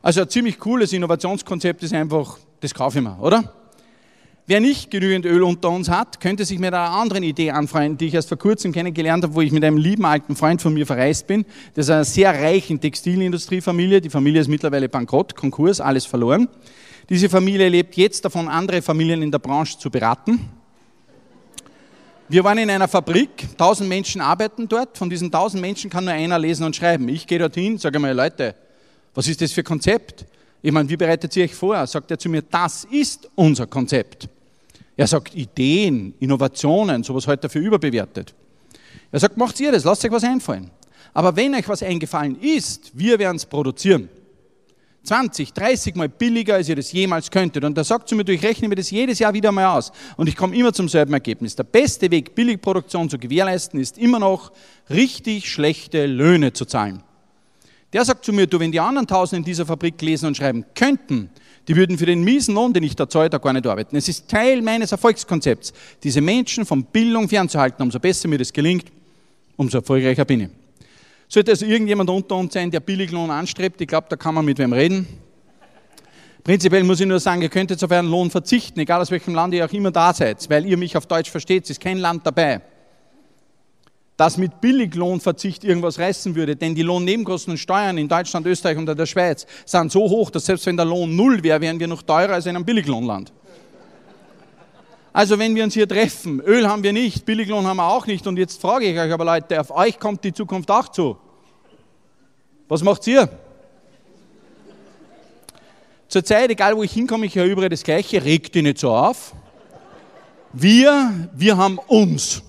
Also 0.03 0.23
ein 0.23 0.29
ziemlich 0.29 0.59
cooles 0.59 0.93
Innovationskonzept 0.93 1.85
ist 1.85 1.95
einfach, 1.95 2.37
das 2.61 2.75
kaufe 2.75 2.99
ich 2.99 3.05
mir, 3.05 3.17
oder? 3.21 3.55
Wer 4.49 4.61
nicht 4.61 4.91
genügend 4.91 5.25
Öl 5.25 5.45
unter 5.45 5.71
uns 5.71 5.89
hat, 5.89 6.21
könnte 6.21 6.45
sich 6.45 6.59
mit 6.59 6.75
einer 6.75 6.91
anderen 6.91 7.23
Idee 7.23 7.53
anfreunden, 7.53 7.97
die 7.97 8.07
ich 8.07 8.15
erst 8.15 8.29
vor 8.29 8.37
kurzem 8.37 8.73
kennengelernt 8.73 9.23
habe, 9.23 9.37
wo 9.37 9.41
ich 9.41 9.53
mit 9.53 9.63
einem 9.63 9.77
lieben 9.77 10.05
alten 10.05 10.35
Freund 10.35 10.61
von 10.61 10.75
mir 10.75 10.85
verreist 10.85 11.29
bin. 11.29 11.47
Das 11.75 11.87
ist 11.87 11.91
eine 11.91 12.05
sehr 12.05 12.35
reichen 12.35 12.81
Textilindustriefamilie. 12.81 14.01
Die 14.01 14.11
Familie 14.11 14.41
ist 14.41 14.49
mittlerweile 14.49 14.89
bankrott, 14.89 15.37
Konkurs, 15.37 15.81
alles 15.81 16.05
verloren. 16.05 16.49
Diese 17.09 17.29
Familie 17.29 17.69
lebt 17.69 17.97
jetzt 17.97 18.25
davon, 18.25 18.49
andere 18.49 18.83
Familien 18.83 19.23
in 19.23 19.31
der 19.31 19.39
Branche 19.39 19.79
zu 19.79 19.89
beraten. 19.89 20.49
Wir 22.29 22.43
waren 22.43 22.59
in 22.59 22.71
einer 22.71 22.89
Fabrik, 22.89 23.57
tausend 23.57 23.89
Menschen 23.89 24.21
arbeiten 24.21 24.67
dort. 24.67 24.99
Von 24.99 25.09
diesen 25.09 25.31
tausend 25.31 25.61
Menschen 25.61 25.89
kann 25.89 26.05
nur 26.05 26.15
einer 26.15 26.41
lesen 26.41 26.65
und 26.65 26.75
schreiben. 26.75 27.09
Ich 27.09 27.29
gehe 27.29 27.39
dorthin, 27.39 27.79
sage 27.79 28.01
mal, 28.01 28.13
Leute, 28.13 28.57
was 29.15 29.29
ist 29.29 29.41
das 29.41 29.53
für 29.53 29.63
Konzept? 29.63 30.27
Ich 30.63 30.73
meine, 30.73 30.89
wie 30.89 30.97
bereitet 30.97 31.37
ihr 31.37 31.45
euch 31.45 31.55
vor? 31.55 31.87
Sagt 31.87 32.11
er 32.11 32.19
zu 32.19 32.29
mir, 32.29 32.43
das 32.43 32.85
ist 32.85 33.29
unser 33.35 33.67
Konzept. 33.67 34.29
Er 34.97 35.07
sagt 35.07 35.35
Ideen, 35.35 36.15
Innovationen, 36.21 37.03
sowas 37.03 37.27
heute 37.27 37.43
dafür 37.43 37.63
überbewertet. 37.63 38.35
Er 39.11 39.21
sagt, 39.21 39.37
macht 39.37 39.59
ihr 39.61 39.73
das, 39.73 39.85
lasst 39.85 40.05
euch 40.05 40.13
was 40.13 40.25
einfallen. 40.25 40.71
Aber 41.15 41.35
wenn 41.37 41.55
euch 41.55 41.69
was 41.69 41.83
eingefallen 41.83 42.41
ist, 42.41 42.93
wir 42.95 43.19
werden 43.19 43.37
es 43.37 43.45
produzieren. 43.45 44.09
20, 45.05 45.53
30 45.53 45.97
Mal 45.97 46.09
billiger, 46.09 46.55
als 46.55 46.69
ihr 46.69 46.77
das 46.77 46.93
jemals 46.93 47.31
könntet. 47.31 47.65
Und 47.65 47.77
da 47.77 47.83
sagt 47.83 48.09
zu 48.09 48.15
mir, 48.15 48.25
du, 48.25 48.33
ich 48.33 48.43
rechne 48.43 48.69
mir 48.69 48.77
das 48.77 48.91
jedes 48.91 49.19
Jahr 49.19 49.35
wieder 49.35 49.51
mal 49.51 49.77
aus. 49.77 49.91
Und 50.17 50.29
ich 50.29 50.37
komme 50.37 50.57
immer 50.57 50.73
zum 50.73 50.89
selben 50.89 51.13
Ergebnis. 51.13 51.57
Der 51.57 51.65
beste 51.65 52.11
Weg, 52.11 52.35
Billigproduktion 52.35 53.11
zu 53.11 53.19
gewährleisten, 53.19 53.81
ist 53.81 53.99
immer 53.99 54.21
noch, 54.21 54.53
richtig 54.89 55.51
schlechte 55.51 56.07
Löhne 56.07 56.53
zu 56.53 56.65
zahlen. 56.65 57.03
Der 57.93 58.05
sagt 58.05 58.25
zu 58.25 58.33
mir, 58.33 58.47
du, 58.47 58.59
wenn 58.59 58.73
die 58.73 58.81
anderen 58.81 59.07
tausend 59.07 59.41
in 59.41 59.45
dieser 59.45 59.67
Fabrik 59.67 60.01
lesen 60.01 60.27
und 60.27 60.37
schreiben 60.37 60.65
könnten, 60.75 61.31
die 61.69 61.77
würden 61.77 61.99
für 61.99 62.07
den 62.07 62.25
miesen 62.25 62.55
Lohn, 62.55 62.73
den 62.73 62.83
ich 62.83 62.97
da 62.97 63.09
zahle, 63.09 63.31
da 63.31 63.39
gar 63.39 63.53
nicht 63.53 63.67
arbeiten. 63.67 63.95
Es 63.97 64.09
ist 64.09 64.29
Teil 64.29 64.63
meines 64.63 64.93
Erfolgskonzepts, 64.93 65.73
diese 66.03 66.21
Menschen 66.21 66.65
von 66.65 66.85
Bildung 66.85 67.29
fernzuhalten. 67.29 67.83
Umso 67.83 68.01
besser 68.01 68.29
mir 68.29 68.39
das 68.39 68.53
gelingt, 68.53 68.87
umso 69.57 69.79
erfolgreicher 69.79 70.25
bin 70.25 70.41
ich. 70.41 70.49
Sollte 71.29 71.53
also 71.53 71.65
irgendjemand 71.65 72.11
unter 72.11 72.37
uns 72.37 72.53
sein, 72.53 72.71
der 72.71 72.81
Billiglohn 72.81 73.31
anstrebt, 73.31 73.81
ich 73.81 73.89
glaube, 73.89 74.07
da 74.11 74.17
kann 74.17 74.35
man 74.35 74.45
mit 74.45 74.59
wem 74.59 74.73
reden. 74.73 75.07
Prinzipiell 76.45 76.83
muss 76.83 76.99
ich 76.99 77.07
nur 77.07 77.21
sagen, 77.21 77.41
ihr 77.41 77.49
könnt 77.49 77.71
jetzt 77.71 77.85
auf 77.85 77.91
euren 77.91 78.09
Lohn 78.09 78.31
verzichten, 78.31 78.81
egal 78.81 79.01
aus 79.01 79.11
welchem 79.13 79.35
Land 79.35 79.55
ihr 79.55 79.65
auch 79.65 79.73
immer 79.73 79.93
da 79.93 80.13
seid, 80.13 80.51
weil 80.51 80.67
ihr 80.67 80.77
mich 80.77 80.97
auf 80.97 81.07
Deutsch 81.07 81.31
versteht. 81.31 81.65
Es 81.65 81.71
ist 81.71 81.81
kein 81.81 81.99
Land 81.99 82.27
dabei, 82.27 82.61
das 84.17 84.37
mit 84.37 84.61
Billiglohnverzicht 84.61 85.65
irgendwas 85.65 85.99
reißen 85.99 86.35
würde, 86.35 86.55
denn 86.55 86.75
die 86.75 86.83
Lohnnebenkosten 86.83 87.53
und 87.53 87.59
Steuern 87.59 87.99
in 87.99 88.09
Deutschland, 88.09 88.47
Österreich 88.47 88.77
und 88.77 88.87
der 88.87 89.07
Schweiz 89.07 89.47
sind 89.65 89.91
so 89.91 90.03
hoch, 90.03 90.31
dass 90.31 90.47
selbst 90.47 90.67
wenn 90.67 90.77
der 90.77 90.87
Lohn 90.87 91.17
null 91.17 91.43
wäre, 91.43 91.61
wären 91.61 91.81
wir 91.81 91.89
noch 91.89 92.03
teurer 92.03 92.35
als 92.35 92.47
in 92.47 92.55
einem 92.55 92.65
Billiglohnland. 92.65 93.33
Also 95.13 95.39
wenn 95.39 95.55
wir 95.55 95.65
uns 95.65 95.75
hier 95.75 95.89
treffen, 95.89 96.41
Öl 96.41 96.67
haben 96.67 96.83
wir 96.83 96.93
nicht, 96.93 97.27
Billiglohn 97.27 97.67
haben 97.67 97.77
wir 97.77 97.89
auch 97.89 98.07
nicht 98.07 98.27
und 98.27 98.39
jetzt 98.39 98.61
frage 98.61 98.87
ich 98.87 98.99
euch 98.99 99.13
aber 99.13 99.25
Leute, 99.25 99.61
auf 99.61 99.71
euch 99.71 99.99
kommt 99.99 100.25
die 100.25 100.33
Zukunft 100.33 100.71
auch 100.71 100.89
zu. 100.89 101.17
Was 102.69 102.83
macht 102.83 103.07
ihr? 103.07 103.29
Zurzeit, 106.09 106.51
egal 106.51 106.77
wo 106.77 106.83
ich 106.83 106.93
hinkomme, 106.93 107.27
ich 107.27 107.35
höre 107.35 107.47
überall 107.47 107.69
das 107.69 107.83
Gleiche, 107.83 108.23
regt 108.23 108.55
die 108.55 108.63
nicht 108.63 108.79
so 108.79 108.91
auf. 108.95 109.35
Wir, 110.53 111.31
wir 111.35 111.57
haben 111.57 111.79
uns. 111.79 112.43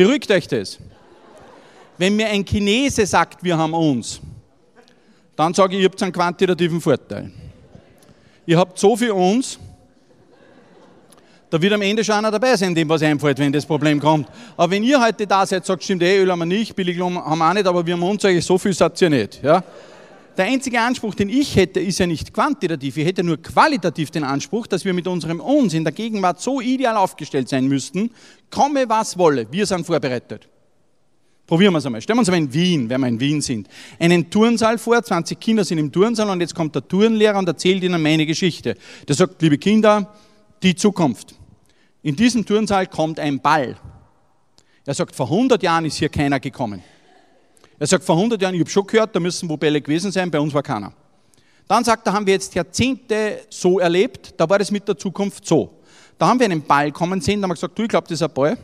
Beruhigt 0.00 0.30
euch 0.30 0.48
das. 0.48 0.78
Wenn 1.98 2.16
mir 2.16 2.28
ein 2.28 2.42
Chinese 2.42 3.04
sagt, 3.04 3.44
wir 3.44 3.58
haben 3.58 3.74
uns, 3.74 4.18
dann 5.36 5.52
sage 5.52 5.76
ich, 5.76 5.82
ihr 5.82 5.90
habt 5.90 6.02
einen 6.02 6.10
quantitativen 6.10 6.80
Vorteil. 6.80 7.30
Ihr 8.46 8.56
habt 8.56 8.78
so 8.78 8.96
viel 8.96 9.10
uns, 9.10 9.58
da 11.50 11.60
wird 11.60 11.74
am 11.74 11.82
Ende 11.82 12.02
schon 12.02 12.14
einer 12.14 12.30
dabei 12.30 12.56
sein, 12.56 12.74
dem 12.74 12.88
was 12.88 13.02
einfällt, 13.02 13.38
wenn 13.40 13.52
das 13.52 13.66
Problem 13.66 14.00
kommt. 14.00 14.26
Aber 14.56 14.70
wenn 14.70 14.82
ihr 14.84 14.98
heute 14.98 15.26
da 15.26 15.44
seid, 15.44 15.66
sagt, 15.66 15.84
stimmt, 15.84 16.02
eh, 16.02 16.22
Öl 16.22 16.32
haben 16.32 16.38
wir 16.38 16.46
nicht, 16.46 16.74
Billiglohn 16.74 17.22
haben 17.22 17.38
wir 17.38 17.50
auch 17.50 17.52
nicht, 17.52 17.66
aber 17.66 17.84
wir 17.84 17.92
haben 17.92 18.02
uns 18.02 18.24
eigentlich 18.24 18.46
so 18.46 18.56
viel 18.56 18.72
sagt 18.72 19.02
ihr 19.02 19.10
nicht. 19.10 19.42
Ja? 19.42 19.62
Der 20.40 20.48
einzige 20.48 20.80
Anspruch, 20.80 21.14
den 21.14 21.28
ich 21.28 21.54
hätte, 21.54 21.80
ist 21.80 21.98
ja 21.98 22.06
nicht 22.06 22.32
quantitativ. 22.32 22.96
Ich 22.96 23.04
hätte 23.04 23.22
nur 23.22 23.36
qualitativ 23.36 24.10
den 24.10 24.24
Anspruch, 24.24 24.66
dass 24.66 24.86
wir 24.86 24.94
mit 24.94 25.06
unserem 25.06 25.38
Uns 25.38 25.74
in 25.74 25.84
der 25.84 25.92
Gegenwart 25.92 26.40
so 26.40 26.62
ideal 26.62 26.96
aufgestellt 26.96 27.50
sein 27.50 27.66
müssten, 27.66 28.10
komme 28.48 28.88
was 28.88 29.18
wolle, 29.18 29.46
wir 29.52 29.66
sind 29.66 29.84
vorbereitet. 29.84 30.48
Probieren 31.46 31.74
wir 31.74 31.78
es 31.78 31.84
einmal. 31.84 32.00
Stellen 32.00 32.16
wir 32.16 32.20
uns 32.20 32.30
einmal 32.30 32.40
in 32.40 32.54
Wien, 32.54 32.88
wenn 32.88 33.02
wir 33.02 33.08
in 33.08 33.20
Wien 33.20 33.42
sind, 33.42 33.68
einen 33.98 34.30
Turnsaal 34.30 34.78
vor, 34.78 35.02
20 35.02 35.38
Kinder 35.38 35.62
sind 35.62 35.76
im 35.76 35.92
Turnsaal 35.92 36.30
und 36.30 36.40
jetzt 36.40 36.54
kommt 36.54 36.74
der 36.74 36.88
Turnlehrer 36.88 37.38
und 37.38 37.46
erzählt 37.46 37.84
ihnen 37.84 38.00
meine 38.00 38.24
Geschichte. 38.24 38.78
Der 39.06 39.14
sagt, 39.14 39.42
liebe 39.42 39.58
Kinder, 39.58 40.10
die 40.62 40.74
Zukunft. 40.74 41.34
In 42.02 42.16
diesem 42.16 42.46
Turnsaal 42.46 42.86
kommt 42.86 43.20
ein 43.20 43.40
Ball. 43.40 43.76
Er 44.86 44.94
sagt, 44.94 45.14
vor 45.14 45.26
100 45.26 45.62
Jahren 45.62 45.84
ist 45.84 45.98
hier 45.98 46.08
keiner 46.08 46.40
gekommen. 46.40 46.82
Er 47.80 47.86
sagt, 47.86 48.04
vor 48.04 48.14
100 48.14 48.40
Jahren, 48.40 48.54
ich 48.54 48.60
habe 48.60 48.70
schon 48.70 48.86
gehört, 48.86 49.16
da 49.16 49.18
müssen 49.18 49.48
wo 49.48 49.56
Bälle 49.56 49.80
gewesen 49.80 50.12
sein, 50.12 50.30
bei 50.30 50.38
uns 50.38 50.54
war 50.54 50.62
keiner. 50.62 50.92
Dann 51.66 51.82
sagt 51.82 52.06
er, 52.06 52.12
haben 52.12 52.26
wir 52.26 52.34
jetzt 52.34 52.54
Jahrzehnte 52.54 53.40
so 53.48 53.80
erlebt, 53.80 54.34
da 54.36 54.48
war 54.48 54.58
das 54.58 54.70
mit 54.70 54.86
der 54.86 54.96
Zukunft 54.96 55.46
so. 55.46 55.80
Da 56.18 56.28
haben 56.28 56.38
wir 56.38 56.44
einen 56.44 56.62
Ball 56.62 56.92
kommen 56.92 57.20
sehen, 57.20 57.40
da 57.40 57.46
haben 57.46 57.50
wir 57.50 57.54
gesagt, 57.54 57.76
du, 57.76 57.82
ich 57.82 57.88
glaube, 57.88 58.06
das 58.06 58.20
ist 58.20 58.22
ein 58.22 58.32
Ball. 58.32 58.56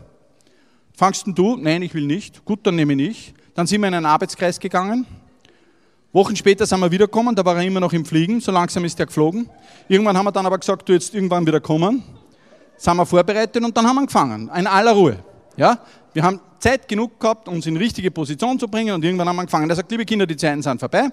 Fangst 0.92 1.24
du? 1.26 1.56
Nein, 1.56 1.82
ich 1.82 1.94
will 1.94 2.06
nicht. 2.06 2.44
Gut, 2.44 2.60
dann 2.62 2.76
nehme 2.76 2.92
ich 2.92 2.96
nicht. 2.96 3.34
Dann 3.54 3.66
sind 3.66 3.80
wir 3.80 3.88
in 3.88 3.94
einen 3.94 4.06
Arbeitskreis 4.06 4.60
gegangen. 4.60 5.06
Wochen 6.12 6.36
später 6.36 6.66
sind 6.66 6.78
wir 6.80 6.90
wiedergekommen, 6.90 7.34
da 7.34 7.44
war 7.44 7.56
er 7.56 7.62
immer 7.62 7.80
noch 7.80 7.92
im 7.92 8.04
Fliegen, 8.04 8.40
so 8.40 8.52
langsam 8.52 8.84
ist 8.84 9.00
er 9.00 9.06
geflogen. 9.06 9.48
Irgendwann 9.88 10.16
haben 10.16 10.26
wir 10.26 10.32
dann 10.32 10.46
aber 10.46 10.58
gesagt, 10.58 10.88
du 10.88 10.92
jetzt 10.92 11.14
irgendwann 11.14 11.46
wieder 11.46 11.60
kommen 11.60 12.04
sind 12.76 12.96
wir 12.96 13.06
vorbereitet 13.06 13.62
und 13.64 13.76
dann 13.76 13.86
haben 13.86 13.96
wir 13.96 14.00
angefangen, 14.00 14.50
in 14.54 14.66
aller 14.66 14.92
Ruhe. 14.92 15.18
Ja? 15.56 15.78
Wir 16.12 16.22
haben 16.22 16.40
Zeit 16.58 16.88
genug 16.88 17.18
gehabt, 17.20 17.48
uns 17.48 17.66
in 17.66 17.76
richtige 17.76 18.10
Position 18.10 18.58
zu 18.58 18.68
bringen 18.68 18.94
und 18.94 19.04
irgendwann 19.04 19.28
haben 19.28 19.36
wir 19.36 19.40
angefangen. 19.40 19.68
Er 19.68 19.76
sagt, 19.76 19.90
liebe 19.90 20.04
Kinder, 20.04 20.26
die 20.26 20.36
Zeiten 20.36 20.62
sind 20.62 20.78
vorbei. 20.78 21.08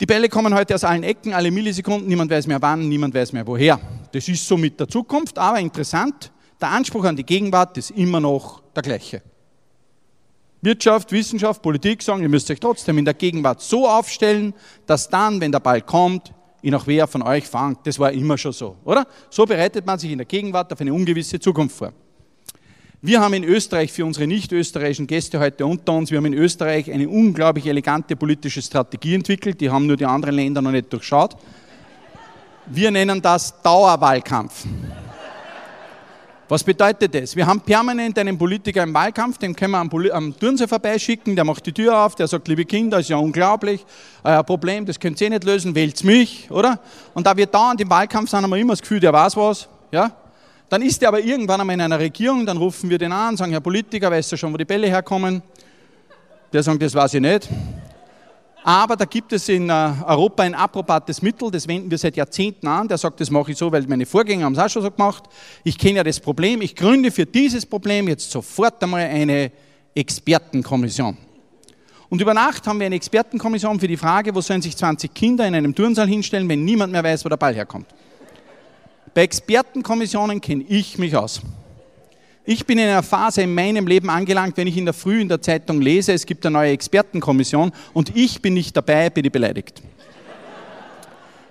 Die 0.00 0.06
Bälle 0.06 0.28
kommen 0.28 0.52
heute 0.54 0.74
aus 0.74 0.84
allen 0.84 1.04
Ecken, 1.04 1.32
alle 1.32 1.50
Millisekunden, 1.50 2.08
niemand 2.08 2.30
weiß 2.30 2.46
mehr 2.48 2.60
wann, 2.60 2.88
niemand 2.88 3.14
weiß 3.14 3.32
mehr 3.32 3.46
woher. 3.46 3.78
Das 4.10 4.26
ist 4.26 4.46
so 4.46 4.56
mit 4.56 4.80
der 4.80 4.88
Zukunft, 4.88 5.38
aber 5.38 5.60
interessant, 5.60 6.32
der 6.60 6.70
Anspruch 6.70 7.04
an 7.04 7.16
die 7.16 7.24
Gegenwart 7.24 7.76
ist 7.78 7.90
immer 7.92 8.18
noch 8.18 8.62
der 8.74 8.82
gleiche. 8.82 9.22
Wirtschaft, 10.60 11.10
Wissenschaft, 11.12 11.60
Politik 11.62 12.02
sagen, 12.02 12.22
ihr 12.22 12.28
müsst 12.28 12.50
euch 12.50 12.60
trotzdem 12.60 12.98
in 12.98 13.04
der 13.04 13.14
Gegenwart 13.14 13.60
so 13.60 13.88
aufstellen, 13.88 14.54
dass 14.86 15.08
dann, 15.08 15.40
wenn 15.40 15.52
der 15.52 15.60
Ball 15.60 15.82
kommt, 15.82 16.32
ihn 16.62 16.74
auch 16.74 16.86
wer 16.86 17.06
von 17.06 17.22
euch 17.22 17.46
fangt. 17.46 17.86
Das 17.86 17.98
war 17.98 18.12
immer 18.12 18.38
schon 18.38 18.52
so, 18.52 18.76
oder? 18.84 19.06
So 19.30 19.44
bereitet 19.44 19.84
man 19.84 19.98
sich 19.98 20.10
in 20.12 20.18
der 20.18 20.26
Gegenwart 20.26 20.72
auf 20.72 20.80
eine 20.80 20.94
ungewisse 20.94 21.38
Zukunft 21.38 21.76
vor. 21.76 21.92
Wir 23.04 23.20
haben 23.20 23.34
in 23.34 23.42
Österreich 23.42 23.90
für 23.90 24.04
unsere 24.04 24.28
nicht 24.28 24.52
österreichischen 24.52 25.08
Gäste 25.08 25.40
heute 25.40 25.66
unter 25.66 25.92
uns, 25.92 26.12
wir 26.12 26.18
haben 26.18 26.26
in 26.26 26.34
Österreich 26.34 26.88
eine 26.88 27.08
unglaublich 27.08 27.66
elegante 27.66 28.14
politische 28.14 28.62
Strategie 28.62 29.16
entwickelt, 29.16 29.60
die 29.60 29.70
haben 29.70 29.88
nur 29.88 29.96
die 29.96 30.06
anderen 30.06 30.36
Länder 30.36 30.62
noch 30.62 30.70
nicht 30.70 30.92
durchschaut. 30.92 31.36
Wir 32.66 32.92
nennen 32.92 33.20
das 33.20 33.60
Dauerwahlkampf. 33.60 34.66
Was 36.48 36.62
bedeutet 36.62 37.12
das? 37.12 37.34
Wir 37.34 37.44
haben 37.44 37.60
permanent 37.60 38.16
einen 38.20 38.38
Politiker 38.38 38.84
im 38.84 38.94
Wahlkampf, 38.94 39.36
den 39.36 39.56
können 39.56 39.72
wir 39.72 39.80
am, 39.80 39.90
am 40.12 40.38
Turnsee 40.38 40.68
vorbeischicken, 40.68 41.34
der 41.34 41.44
macht 41.44 41.66
die 41.66 41.72
Tür 41.72 42.04
auf, 42.04 42.14
der 42.14 42.28
sagt, 42.28 42.46
liebe 42.46 42.64
Kinder, 42.64 43.00
ist 43.00 43.08
ja 43.08 43.16
unglaublich, 43.16 43.84
euer 44.22 44.44
Problem, 44.44 44.86
das 44.86 45.00
könnt 45.00 45.20
ihr 45.20 45.30
nicht 45.30 45.42
lösen, 45.42 45.74
wählt 45.74 46.04
mich, 46.04 46.48
oder? 46.52 46.78
Und 47.14 47.26
da 47.26 47.36
wir 47.36 47.46
dauernd 47.46 47.80
im 47.80 47.90
Wahlkampf 47.90 48.30
sind, 48.30 48.42
haben 48.44 48.50
wir 48.50 48.58
immer 48.58 48.74
das 48.74 48.80
Gefühl, 48.82 49.00
der 49.00 49.12
weiß 49.12 49.36
was, 49.36 49.68
ja? 49.90 50.12
Dann 50.72 50.80
ist 50.80 51.02
er 51.02 51.08
aber 51.08 51.20
irgendwann 51.20 51.60
einmal 51.60 51.74
in 51.74 51.82
einer 51.82 51.98
Regierung, 51.98 52.46
dann 52.46 52.56
rufen 52.56 52.88
wir 52.88 52.96
den 52.96 53.12
an, 53.12 53.36
sagen, 53.36 53.52
Herr 53.52 53.60
Politiker, 53.60 54.10
weißt 54.10 54.32
du 54.32 54.38
schon, 54.38 54.54
wo 54.54 54.56
die 54.56 54.64
Bälle 54.64 54.86
herkommen? 54.86 55.42
Der 56.50 56.62
sagt, 56.62 56.80
das 56.80 56.94
weiß 56.94 57.12
ich 57.12 57.20
nicht. 57.20 57.46
Aber 58.64 58.96
da 58.96 59.04
gibt 59.04 59.34
es 59.34 59.50
in 59.50 59.68
äh, 59.68 59.92
Europa 60.06 60.44
ein 60.44 60.54
approbates 60.54 61.20
Mittel, 61.20 61.50
das 61.50 61.68
wenden 61.68 61.90
wir 61.90 61.98
seit 61.98 62.16
Jahrzehnten 62.16 62.66
an. 62.66 62.88
Der 62.88 62.96
sagt, 62.96 63.20
das 63.20 63.30
mache 63.30 63.52
ich 63.52 63.58
so, 63.58 63.70
weil 63.70 63.82
meine 63.86 64.06
Vorgänger 64.06 64.46
haben 64.46 64.54
es 64.54 64.58
auch 64.58 64.70
schon 64.70 64.80
so 64.80 64.90
gemacht. 64.90 65.24
Ich 65.62 65.76
kenne 65.76 65.96
ja 65.96 66.04
das 66.04 66.18
Problem. 66.18 66.62
Ich 66.62 66.74
gründe 66.74 67.10
für 67.10 67.26
dieses 67.26 67.66
Problem 67.66 68.08
jetzt 68.08 68.30
sofort 68.30 68.82
einmal 68.82 69.02
eine 69.02 69.52
Expertenkommission. 69.94 71.18
Und 72.08 72.22
über 72.22 72.32
Nacht 72.32 72.66
haben 72.66 72.78
wir 72.78 72.86
eine 72.86 72.96
Expertenkommission 72.96 73.78
für 73.78 73.88
die 73.88 73.98
Frage, 73.98 74.34
wo 74.34 74.40
sollen 74.40 74.62
sich 74.62 74.74
20 74.74 75.12
Kinder 75.12 75.46
in 75.46 75.54
einem 75.54 75.74
Turnsaal 75.74 76.08
hinstellen, 76.08 76.48
wenn 76.48 76.64
niemand 76.64 76.92
mehr 76.92 77.04
weiß, 77.04 77.26
wo 77.26 77.28
der 77.28 77.36
Ball 77.36 77.54
herkommt. 77.54 77.88
Bei 79.14 79.22
Expertenkommissionen 79.22 80.40
kenne 80.40 80.64
ich 80.68 80.96
mich 80.98 81.14
aus. 81.14 81.42
Ich 82.44 82.66
bin 82.66 82.78
in 82.78 82.88
einer 82.88 83.02
Phase 83.02 83.42
in 83.42 83.54
meinem 83.54 83.86
Leben 83.86 84.10
angelangt, 84.10 84.56
wenn 84.56 84.66
ich 84.66 84.76
in 84.76 84.84
der 84.84 84.94
Früh 84.94 85.20
in 85.20 85.28
der 85.28 85.40
Zeitung 85.40 85.80
lese, 85.80 86.12
es 86.12 86.26
gibt 86.26 86.44
eine 86.44 86.54
neue 86.54 86.72
Expertenkommission 86.72 87.70
und 87.92 88.16
ich 88.16 88.42
bin 88.42 88.54
nicht 88.54 88.76
dabei, 88.76 89.10
bin 89.10 89.24
ich 89.24 89.30
beleidigt. 89.30 89.80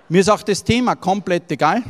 Mir 0.08 0.20
ist 0.20 0.28
auch 0.28 0.42
das 0.42 0.62
Thema 0.62 0.94
komplett 0.96 1.50
egal. 1.50 1.82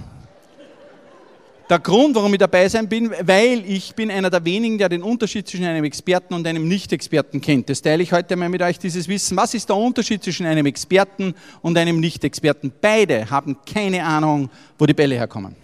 Der 1.69 1.79
Grund, 1.79 2.15
warum 2.15 2.33
ich 2.35 2.39
dabei 2.39 2.69
sein 2.69 2.89
bin, 2.89 3.11
weil 3.23 3.65
ich 3.67 3.95
bin 3.95 4.11
einer 4.11 4.29
der 4.29 4.45
wenigen, 4.45 4.79
der 4.79 4.91
den 4.91 5.03
Unterschied 5.03 5.49
zwischen 5.49 5.65
einem 5.65 5.85
Experten 5.85 6.35
und 6.35 6.47
einem 6.47 6.69
Nicht-Experten 6.69 7.41
kennt. 7.41 7.71
Das 7.71 7.81
teile 7.81 8.03
ich 8.03 8.13
heute 8.13 8.37
mal 8.37 8.51
mit 8.51 8.61
euch, 8.61 8.79
dieses 8.79 9.09
Wissen. 9.09 9.37
Was 9.37 9.55
ist 9.55 9.69
der 9.69 9.77
Unterschied 9.77 10.23
zwischen 10.23 10.45
einem 10.45 10.67
Experten 10.67 11.35
und 11.63 11.79
einem 11.79 11.99
Nicht-Experten? 11.99 12.73
Beide 12.81 13.31
haben 13.31 13.57
keine 13.65 14.05
Ahnung, 14.05 14.51
wo 14.79 14.87
die 14.87 14.95
Bälle 14.95 15.15
herkommen. 15.15 15.62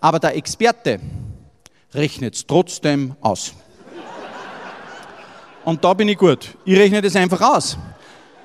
Aber 0.00 0.18
der 0.18 0.36
Experte, 0.36 1.00
rechnet 1.92 2.34
es 2.34 2.46
trotzdem 2.46 3.14
aus. 3.20 3.54
Und 5.64 5.84
da 5.84 5.92
bin 5.94 6.08
ich 6.08 6.16
gut. 6.16 6.56
Ich 6.64 6.78
rechne 6.78 7.02
das 7.02 7.16
einfach 7.16 7.40
aus. 7.40 7.76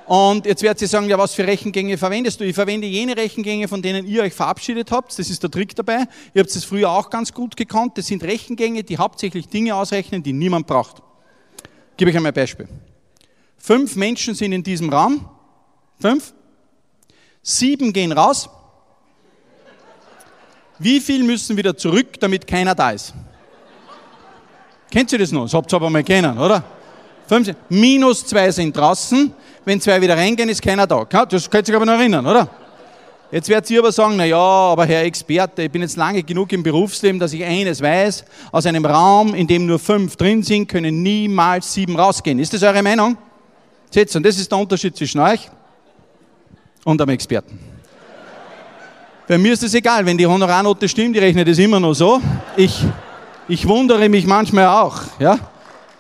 Und 0.06 0.46
jetzt 0.46 0.62
werdet 0.62 0.82
ihr 0.82 0.88
sagen, 0.88 1.10
ja, 1.10 1.18
was 1.18 1.34
für 1.34 1.48
Rechengänge 1.48 1.98
verwendest 1.98 2.40
du? 2.40 2.46
Ich 2.46 2.54
verwende 2.54 2.86
jene 2.86 3.18
Rechengänge, 3.18 3.68
von 3.68 3.82
denen 3.82 4.06
ihr 4.06 4.22
euch 4.22 4.34
verabschiedet 4.34 4.92
habt. 4.92 5.18
Das 5.18 5.30
ist 5.30 5.42
der 5.42 5.50
Trick 5.50 5.76
dabei. 5.76 6.06
Ihr 6.34 6.42
habt 6.42 6.56
es 6.56 6.64
früher 6.64 6.92
auch 6.92 7.10
ganz 7.10 7.34
gut 7.34 7.58
gekonnt. 7.58 7.98
Das 7.98 8.08
sind 8.08 8.24
Rechengänge, 8.24 8.84
die 8.84 8.98
hauptsächlich 8.98 9.48
Dinge 9.48 9.76
ausrechnen, 9.76 10.22
die 10.22 10.34
niemand 10.34 10.68
braucht. 10.68 11.02
Ich 11.92 11.98
gebe 11.98 12.12
euch 12.12 12.18
einmal 12.18 12.32
ein 12.32 12.36
Beispiel. 12.36 12.68
Fünf 13.58 13.96
Menschen 13.96 14.36
sind 14.36 14.52
in 14.52 14.62
diesem 14.62 14.90
Raum. 14.90 15.28
Fünf. 16.00 16.34
Sieben 17.42 17.92
gehen 17.94 18.12
raus. 18.12 18.50
Wie 20.80 21.00
viel 21.00 21.24
müssen 21.24 21.56
wieder 21.56 21.76
zurück, 21.76 22.20
damit 22.20 22.46
keiner 22.46 22.76
da 22.76 22.92
ist? 22.92 23.14
Kennt 24.92 25.12
ihr 25.12 25.20
das 25.20 25.32
noch? 25.32 25.44
Das 25.44 25.54
habt 25.54 25.72
ihr 25.74 25.76
aber 25.78 25.90
mal 25.90 26.04
kennen, 26.04 26.38
oder? 26.38 26.64
15. 27.28 27.56
Minus 27.70 28.26
zwei 28.26 28.52
sind 28.52 28.76
draußen. 28.76 29.34
Wenn 29.64 29.82
zwei 29.82 30.00
wieder 30.00 30.16
reingehen, 30.16 30.50
ist 30.50 30.62
keiner 30.62 30.86
da. 30.86 31.06
Das 31.06 31.50
könnt 31.50 31.68
ihr 31.68 31.76
aber 31.76 31.86
noch 31.86 31.94
erinnern, 31.94 32.26
oder? 32.26 32.48
Jetzt 33.32 33.50
werdet 33.50 33.70
ihr 33.72 33.80
aber 33.80 33.92
sagen, 33.92 34.16
na 34.16 34.26
ja, 34.26 34.38
aber 34.38 34.86
Herr 34.86 35.04
Experte, 35.04 35.64
ich 35.64 35.72
bin 35.72 35.82
jetzt 35.82 35.98
lange 35.98 36.22
genug 36.22 36.54
im 36.54 36.62
Berufsleben, 36.62 37.20
dass 37.20 37.34
ich 37.34 37.44
eines 37.44 37.82
weiß, 37.82 38.24
aus 38.52 38.66
einem 38.68 38.86
Raum, 38.86 39.34
in 39.34 39.48
dem 39.48 39.66
nur 39.66 39.80
fünf 39.80 40.16
drin 40.16 40.44
sind, 40.44 40.68
können 40.68 41.02
niemals 41.02 41.74
sieben 41.74 42.00
rausgehen. 42.00 42.38
Ist 42.38 42.54
das 42.54 42.62
eure 42.62 42.84
Meinung? 42.84 43.18
Und 43.96 44.26
das 44.26 44.38
ist 44.38 44.52
der 44.52 44.58
Unterschied 44.58 44.96
zwischen 44.96 45.20
euch 45.20 45.50
und 46.84 47.02
einem 47.02 47.10
Experten. 47.10 47.75
Bei 49.28 49.40
mir 49.40 49.54
ist 49.54 49.64
es 49.64 49.74
egal, 49.74 50.06
wenn 50.06 50.20
die 50.20 50.28
Honorarnote 50.28 50.88
stimmt, 50.88 51.16
ich 51.16 51.22
rechne 51.22 51.44
das 51.44 51.58
immer 51.58 51.80
noch 51.80 51.96
so. 51.96 52.22
Ich, 52.56 52.86
ich 53.48 53.68
wundere 53.68 54.08
mich 54.08 54.28
manchmal 54.28 54.68
auch, 54.68 55.02
ja, 55.18 55.40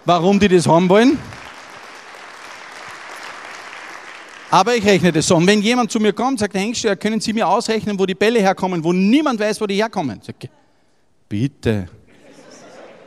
warum 0.05 0.39
die 0.39 0.47
das 0.47 0.67
haben 0.67 0.87
wollen. 0.89 1.17
Aber 4.51 4.75
ich 4.75 4.85
rechne 4.85 5.11
das 5.11 5.25
so. 5.25 5.37
Und 5.37 5.47
wenn 5.47 5.59
jemand 5.59 5.91
zu 5.91 5.99
mir 5.99 6.13
kommt 6.13 6.37
sagt, 6.37 6.53
Herr 6.53 6.61
Engsteuer, 6.61 6.95
können 6.95 7.19
Sie 7.19 7.33
mir 7.33 7.47
ausrechnen, 7.47 7.97
wo 7.97 8.05
die 8.05 8.13
Bälle 8.13 8.39
herkommen, 8.39 8.83
wo 8.83 8.93
niemand 8.93 9.39
weiß, 9.39 9.59
wo 9.59 9.65
die 9.65 9.75
herkommen? 9.75 10.21
Ich, 10.25 10.49
bitte. 11.27 11.87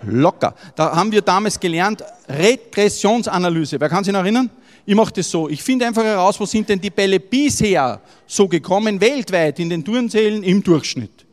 Locker. 0.02 0.52
Da 0.74 0.96
haben 0.96 1.12
wir 1.12 1.22
damals 1.22 1.58
gelernt, 1.60 2.02
Regressionsanalyse. 2.28 3.80
Wer 3.80 3.88
kann 3.88 4.02
sich 4.02 4.12
noch 4.12 4.20
erinnern? 4.20 4.50
Ich 4.88 4.94
mache 4.94 5.12
das 5.12 5.30
so. 5.30 5.50
Ich 5.50 5.62
finde 5.62 5.86
einfach 5.86 6.02
heraus, 6.02 6.40
wo 6.40 6.46
sind 6.46 6.66
denn 6.66 6.80
die 6.80 6.88
Bälle 6.88 7.20
bisher 7.20 8.00
so 8.26 8.48
gekommen, 8.48 8.98
weltweit 8.98 9.58
in 9.58 9.68
den 9.68 9.84
Turnsälen 9.84 10.42
im 10.42 10.62
Durchschnitt. 10.62 11.26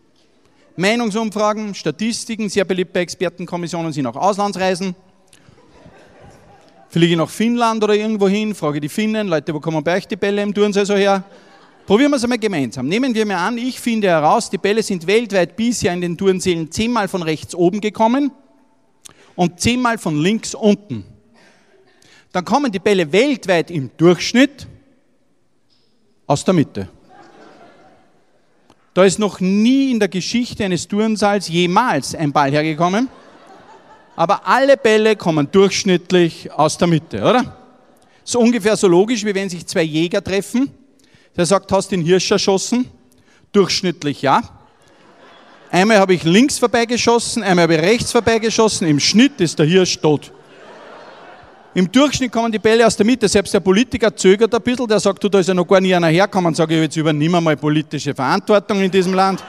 Meinungsumfragen, 0.75 1.73
Statistiken, 1.73 2.49
sehr 2.49 2.65
beliebt 2.65 2.91
bei 2.91 2.99
Expertenkommissionen 2.99 3.93
sind 3.93 4.07
auch 4.07 4.17
Auslandsreisen. 4.17 4.93
Fliege 6.89 7.13
ich 7.13 7.17
nach 7.17 7.29
Finnland 7.29 7.81
oder 7.81 7.95
irgendwo 7.95 8.27
hin, 8.27 8.53
frage 8.53 8.81
die 8.81 8.89
Finnen, 8.89 9.29
Leute, 9.29 9.53
wo 9.53 9.61
kommen 9.61 9.81
bei 9.81 9.95
euch 9.95 10.07
die 10.09 10.17
Bälle 10.17 10.41
im 10.41 10.53
Turnsee 10.53 10.83
so 10.83 10.95
her? 10.95 11.23
Probieren 11.85 12.11
wir 12.11 12.17
es 12.17 12.23
einmal 12.25 12.39
gemeinsam. 12.39 12.89
Nehmen 12.89 13.15
wir 13.15 13.25
mal 13.25 13.47
an, 13.47 13.57
ich 13.57 13.79
finde 13.79 14.09
heraus, 14.09 14.49
die 14.49 14.57
Bälle 14.57 14.83
sind 14.83 15.07
weltweit 15.07 15.55
bisher 15.55 15.93
in 15.93 16.01
den 16.01 16.17
Turnsälen 16.17 16.69
zehnmal 16.73 17.07
von 17.07 17.23
rechts 17.23 17.55
oben 17.55 17.79
gekommen 17.79 18.31
und 19.37 19.61
zehnmal 19.61 19.97
von 19.97 20.21
links 20.21 20.53
unten 20.53 21.05
dann 22.35 22.43
kommen 22.43 22.69
die 22.69 22.79
Bälle 22.79 23.09
weltweit 23.13 23.71
im 23.71 23.91
Durchschnitt 23.95 24.67
aus 26.27 26.43
der 26.43 26.53
Mitte. 26.53 26.89
Da 28.93 29.05
ist 29.05 29.19
noch 29.19 29.39
nie 29.39 29.91
in 29.91 30.01
der 30.01 30.09
Geschichte 30.09 30.65
eines 30.65 30.85
Turnsaals 30.85 31.47
jemals 31.47 32.13
ein 32.13 32.33
Ball 32.33 32.51
hergekommen, 32.51 33.07
aber 34.17 34.45
alle 34.45 34.75
Bälle 34.75 35.15
kommen 35.15 35.49
durchschnittlich 35.49 36.51
aus 36.51 36.77
der 36.77 36.89
Mitte, 36.89 37.21
oder? 37.21 37.55
So 38.25 38.41
ungefähr 38.41 38.75
so 38.75 38.89
logisch, 38.89 39.23
wie 39.23 39.33
wenn 39.33 39.49
sich 39.49 39.65
zwei 39.65 39.83
Jäger 39.83 40.21
treffen. 40.21 40.69
Der 41.37 41.45
sagt, 41.45 41.71
hast 41.71 41.93
den 41.93 42.01
Hirsch 42.01 42.29
erschossen? 42.31 42.89
Durchschnittlich 43.53 44.21
ja. 44.21 44.41
Einmal 45.71 45.99
habe 45.99 46.13
ich 46.13 46.23
links 46.23 46.57
vorbeigeschossen, 46.57 47.43
einmal 47.43 47.63
habe 47.63 47.75
ich 47.75 47.81
rechts 47.81 48.11
vorbeigeschossen. 48.11 48.89
Im 48.89 48.99
Schnitt 48.99 49.39
ist 49.39 49.57
der 49.57 49.67
Hirsch 49.67 50.01
tot. 50.01 50.33
Im 51.75 51.91
Durchschnitt 51.91 52.31
kommen 52.31 52.53
die 52.53 52.57
Bälle 52.57 52.87
aus 52.87 52.95
der 52.95 53.05
Mitte. 53.05 53.27
Selbst 53.27 53.53
der 53.53 53.59
Politiker 53.59 54.15
zögert 54.15 54.55
ein 54.55 54.61
bisschen, 54.61 54.87
der 54.87 54.97
sagt, 54.97 55.21
du, 55.21 55.27
da 55.27 55.39
ist 55.39 55.47
ja 55.47 55.53
noch 55.53 55.67
gar 55.67 55.81
nie 55.81 55.93
einer 55.93 56.07
hergekommen. 56.07 56.53
Sage 56.55 56.73
ich, 56.73 56.81
jetzt 56.83 56.95
übernimm 56.95 57.33
mal 57.33 57.57
politische 57.57 58.15
Verantwortung 58.15 58.81
in 58.81 58.89
diesem 58.89 59.13
Land. 59.13 59.43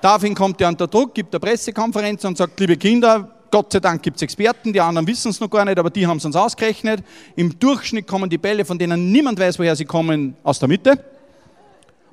Daraufhin 0.00 0.34
kommt 0.34 0.60
er 0.60 0.66
unter 0.66 0.88
Druck, 0.88 1.14
gibt 1.14 1.32
eine 1.32 1.38
Pressekonferenz 1.38 2.24
und 2.24 2.36
sagt, 2.36 2.58
liebe 2.58 2.76
Kinder, 2.76 3.36
Gott 3.52 3.72
sei 3.72 3.78
Dank 3.78 4.02
gibt 4.02 4.16
es 4.16 4.22
Experten, 4.22 4.72
die 4.72 4.80
anderen 4.80 5.06
wissen 5.06 5.30
es 5.30 5.38
noch 5.38 5.48
gar 5.48 5.64
nicht, 5.64 5.78
aber 5.78 5.90
die 5.90 6.04
haben 6.04 6.16
es 6.16 6.24
uns 6.24 6.34
ausgerechnet. 6.34 7.04
Im 7.36 7.56
Durchschnitt 7.56 8.08
kommen 8.08 8.28
die 8.28 8.38
Bälle, 8.38 8.64
von 8.64 8.76
denen 8.76 9.12
niemand 9.12 9.38
weiß, 9.38 9.60
woher 9.60 9.76
sie 9.76 9.84
kommen, 9.84 10.34
aus 10.42 10.58
der 10.58 10.68
Mitte. 10.68 10.98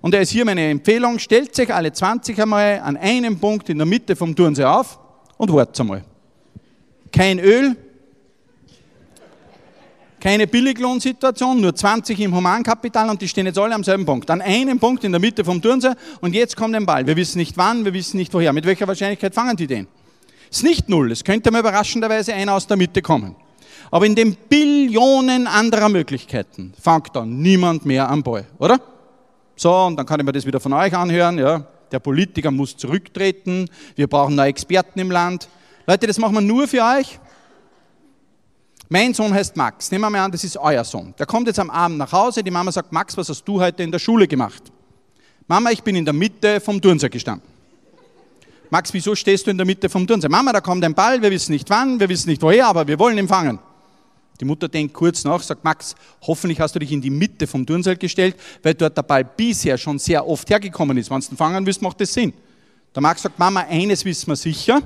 Und 0.02 0.14
da 0.14 0.20
ist 0.20 0.30
hier 0.30 0.46
meine 0.46 0.70
Empfehlung, 0.70 1.18
stellt 1.18 1.56
sich 1.56 1.74
alle 1.74 1.92
20 1.92 2.40
einmal 2.40 2.80
an 2.82 2.96
einem 2.96 3.40
Punkt 3.40 3.70
in 3.70 3.80
der 3.80 3.88
Mitte 3.88 4.16
vom 4.16 4.36
Turnsee 4.36 4.66
auf 4.66 5.00
und 5.38 5.52
wartet 5.52 5.80
einmal. 5.80 6.04
Kein 7.12 7.40
Öl, 7.40 7.76
keine 10.20 10.48
Billiglohnsituation, 10.48 11.62
nur 11.62 11.76
20 11.76 12.20
im 12.20 12.36
Humankapital 12.36 13.10
und 13.10 13.22
die 13.22 13.28
stehen 13.28 13.46
jetzt 13.46 13.58
alle 13.58 13.76
am 13.76 13.84
selben 13.84 14.06
Punkt. 14.06 14.30
An 14.30 14.42
einem 14.42 14.80
Punkt 14.80 15.04
in 15.04 15.12
der 15.12 15.22
Mitte 15.22 15.46
vom 15.46 15.62
Turnsee 15.62 15.94
und 16.22 16.34
jetzt 16.36 16.56
kommt 16.56 16.76
ein 16.76 16.86
Ball. 16.86 17.08
Wir 17.08 17.16
wissen 17.16 17.38
nicht 17.38 17.58
wann, 17.58 17.86
wir 17.86 17.94
wissen 17.94 18.18
nicht 18.18 18.34
woher. 18.34 18.54
Mit 18.54 18.66
welcher 18.66 18.88
Wahrscheinlichkeit 18.88 19.34
fangen 19.34 19.56
die 19.56 19.68
den? 19.68 19.88
Ist 20.50 20.64
nicht 20.64 20.90
null. 20.90 21.12
Es 21.12 21.24
könnte 21.24 21.52
mal 21.52 21.60
überraschenderweise 21.60 22.34
einer 22.34 22.54
aus 22.54 22.68
der 22.68 22.78
Mitte 22.78 23.02
kommen. 23.02 23.36
Aber 23.92 24.06
in 24.06 24.16
den 24.16 24.36
Billionen 24.36 25.48
anderer 25.48 25.90
Möglichkeiten 25.90 26.74
fängt 26.80 27.16
dann 27.16 27.42
niemand 27.42 27.86
mehr 27.86 28.10
am 28.10 28.24
Ball, 28.24 28.46
oder? 28.60 28.80
So, 29.56 29.74
und 29.74 29.98
dann 29.98 30.06
kann 30.06 30.20
ich 30.20 30.26
mir 30.26 30.32
das 30.32 30.46
wieder 30.46 30.60
von 30.60 30.74
euch 30.74 30.96
anhören. 30.96 31.38
Ja, 31.38 31.66
der 31.92 32.00
Politiker 32.00 32.52
muss 32.52 32.78
zurücktreten. 32.78 33.70
Wir 33.96 34.08
brauchen 34.08 34.36
neue 34.36 34.50
Experten 34.50 35.00
im 35.00 35.12
Land. 35.12 35.50
Leute, 35.88 36.08
das 36.08 36.20
machen 36.20 36.36
wir 36.36 36.42
nur 36.42 36.68
für 36.68 36.84
euch. 36.84 37.20
Mein 38.92 39.14
Sohn 39.14 39.32
heißt 39.32 39.56
Max. 39.56 39.92
Nehmen 39.92 40.06
wir 40.06 40.10
mal 40.10 40.26
an, 40.26 40.32
das 40.32 40.44
ist 40.44 40.58
euer 40.58 40.84
Sohn. 40.84 41.14
Der 41.20 41.28
kommt 41.28 41.46
jetzt 41.46 41.60
am 41.60 41.70
Abend 41.70 42.00
nach 42.00 42.12
Hause. 42.12 42.44
Die 42.44 42.50
Mama 42.50 42.72
sagt, 42.72 42.92
Max, 42.92 43.16
was 43.16 43.30
hast 43.30 43.44
du 43.44 43.62
heute 43.62 43.84
in 43.84 43.92
der 43.92 44.00
Schule 44.00 44.28
gemacht? 44.28 44.64
Mama, 45.48 45.70
ich 45.70 45.84
bin 45.84 45.96
in 45.96 46.06
der 46.06 46.14
Mitte 46.14 46.60
vom 46.60 46.82
Turnsee 46.82 47.08
gestanden. 47.08 47.48
Max, 48.72 48.92
wieso 48.92 49.14
stehst 49.14 49.46
du 49.46 49.52
in 49.52 49.58
der 49.58 49.66
Mitte 49.66 49.90
vom 49.90 50.08
Turnsee? 50.08 50.28
Mama, 50.28 50.52
da 50.54 50.62
kommt 50.62 50.84
ein 50.84 50.96
Ball, 50.96 51.22
wir 51.22 51.30
wissen 51.30 51.52
nicht 51.52 51.70
wann, 51.70 52.00
wir 52.00 52.10
wissen 52.10 52.30
nicht 52.30 52.42
woher, 52.42 52.66
aber 52.66 52.88
wir 52.88 52.98
wollen 52.98 53.18
ihn 53.20 53.28
fangen. 53.28 53.60
Die 54.40 54.46
Mutter 54.46 54.68
denkt 54.68 54.94
kurz 54.94 55.24
nach, 55.24 55.42
sagt, 55.42 55.64
Max, 55.64 55.96
hoffentlich 56.26 56.60
hast 56.60 56.74
du 56.74 56.80
dich 56.80 56.92
in 56.92 57.02
die 57.02 57.10
Mitte 57.12 57.46
vom 57.46 57.66
Turnsee 57.66 57.96
gestellt, 57.96 58.38
weil 58.64 58.74
dort 58.74 58.98
der 58.98 59.04
Ball 59.04 59.24
bisher 59.24 59.78
schon 59.78 60.00
sehr 60.00 60.28
oft 60.28 60.50
hergekommen 60.50 60.98
ist. 60.98 61.12
Wenn 61.12 61.20
du 61.20 61.28
ihn 61.32 61.38
fangen 61.38 61.66
willst, 61.66 61.82
macht 61.82 62.02
das 62.02 62.14
Sinn. 62.14 62.34
Der 62.96 63.02
Max 63.04 63.22
sagt, 63.22 63.38
Mama, 63.38 63.66
eines 63.70 64.04
wissen 64.04 64.28
wir 64.28 64.36
sicher, 64.36 64.82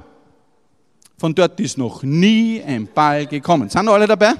von 1.23 1.33
dort 1.33 1.57
ist 1.61 1.77
noch 1.77 2.03
nie 2.03 2.61
ein 2.67 2.85
Ball 2.85 3.25
gekommen. 3.25 3.69
Sind 3.69 3.87
alle 3.87 4.05
dabei? 4.05 4.33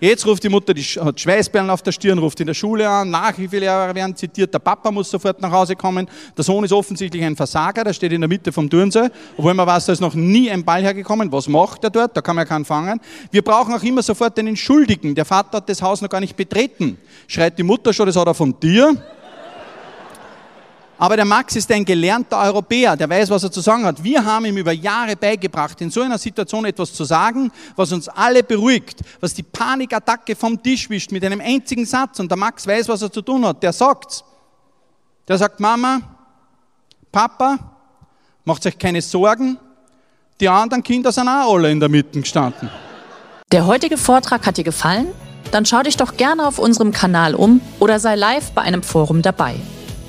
Jetzt 0.00 0.26
ruft 0.26 0.42
die 0.42 0.48
Mutter, 0.48 0.72
die 0.72 0.80
hat 0.80 1.20
Schweißperlen 1.20 1.68
auf 1.68 1.82
der 1.82 1.92
Stirn, 1.92 2.18
ruft 2.18 2.40
in 2.40 2.46
der 2.46 2.54
Schule 2.54 2.88
an, 2.88 3.10
Nachhilfelehrer 3.10 3.94
werden 3.94 4.16
zitiert, 4.16 4.54
der 4.54 4.60
Papa 4.60 4.90
muss 4.90 5.10
sofort 5.10 5.42
nach 5.42 5.52
Hause 5.52 5.76
kommen, 5.76 6.08
der 6.34 6.42
Sohn 6.42 6.64
ist 6.64 6.72
offensichtlich 6.72 7.22
ein 7.22 7.36
Versager, 7.36 7.84
der 7.84 7.92
steht 7.92 8.12
in 8.12 8.22
der 8.22 8.28
Mitte 8.28 8.50
vom 8.50 8.70
Turnsee, 8.70 9.10
obwohl 9.36 9.52
man 9.52 9.66
weiß, 9.66 9.84
da 9.84 9.92
ist 9.92 10.00
noch 10.00 10.14
nie 10.14 10.50
ein 10.50 10.64
Ball 10.64 10.82
hergekommen. 10.82 11.30
Was 11.30 11.46
macht 11.48 11.84
er 11.84 11.90
dort? 11.90 12.16
Da 12.16 12.22
kann 12.22 12.34
man 12.34 12.46
ja 12.46 12.48
keinen 12.48 12.64
fangen. 12.64 12.98
Wir 13.30 13.42
brauchen 13.42 13.74
auch 13.74 13.82
immer 13.82 14.02
sofort 14.02 14.38
einen 14.38 14.56
Schuldigen. 14.56 15.14
Der 15.14 15.26
Vater 15.26 15.58
hat 15.58 15.68
das 15.68 15.82
Haus 15.82 16.00
noch 16.00 16.08
gar 16.08 16.20
nicht 16.20 16.34
betreten. 16.34 16.96
Schreit 17.26 17.58
die 17.58 17.62
Mutter 17.62 17.92
schon, 17.92 18.06
das 18.06 18.16
hat 18.16 18.26
er 18.26 18.32
von 18.32 18.58
dir. 18.58 18.96
Aber 21.00 21.16
der 21.16 21.24
Max 21.24 21.56
ist 21.56 21.72
ein 21.72 21.82
gelernter 21.82 22.38
Europäer, 22.42 22.94
der 22.94 23.08
weiß, 23.08 23.30
was 23.30 23.42
er 23.42 23.50
zu 23.50 23.62
sagen 23.62 23.86
hat. 23.86 24.04
Wir 24.04 24.22
haben 24.22 24.44
ihm 24.44 24.58
über 24.58 24.72
Jahre 24.72 25.16
beigebracht, 25.16 25.80
in 25.80 25.90
so 25.90 26.02
einer 26.02 26.18
Situation 26.18 26.66
etwas 26.66 26.92
zu 26.92 27.04
sagen, 27.04 27.50
was 27.74 27.90
uns 27.90 28.06
alle 28.06 28.42
beruhigt, 28.42 29.00
was 29.18 29.32
die 29.32 29.42
Panikattacke 29.42 30.36
vom 30.36 30.62
Tisch 30.62 30.90
wischt 30.90 31.10
mit 31.10 31.24
einem 31.24 31.40
einzigen 31.40 31.86
Satz. 31.86 32.20
Und 32.20 32.30
der 32.30 32.36
Max 32.36 32.66
weiß, 32.66 32.86
was 32.88 33.00
er 33.00 33.10
zu 33.10 33.22
tun 33.22 33.46
hat. 33.46 33.62
Der 33.62 33.72
sagt's. 33.72 34.22
Der 35.26 35.38
sagt, 35.38 35.58
Mama, 35.58 36.02
Papa, 37.10 37.56
macht 38.44 38.66
euch 38.66 38.78
keine 38.78 39.00
Sorgen. 39.00 39.56
Die 40.38 40.50
anderen 40.50 40.82
Kinder 40.82 41.12
sind 41.12 41.28
auch 41.28 41.54
alle 41.54 41.70
in 41.70 41.80
der 41.80 41.88
Mitte 41.88 42.20
gestanden. 42.20 42.68
Der 43.52 43.64
heutige 43.64 43.96
Vortrag 43.96 44.46
hat 44.46 44.58
dir 44.58 44.64
gefallen? 44.64 45.06
Dann 45.50 45.64
schau 45.64 45.82
dich 45.82 45.96
doch 45.96 46.18
gerne 46.18 46.46
auf 46.46 46.58
unserem 46.58 46.92
Kanal 46.92 47.34
um 47.34 47.62
oder 47.78 47.98
sei 47.98 48.16
live 48.16 48.50
bei 48.50 48.60
einem 48.60 48.82
Forum 48.82 49.22
dabei. 49.22 49.54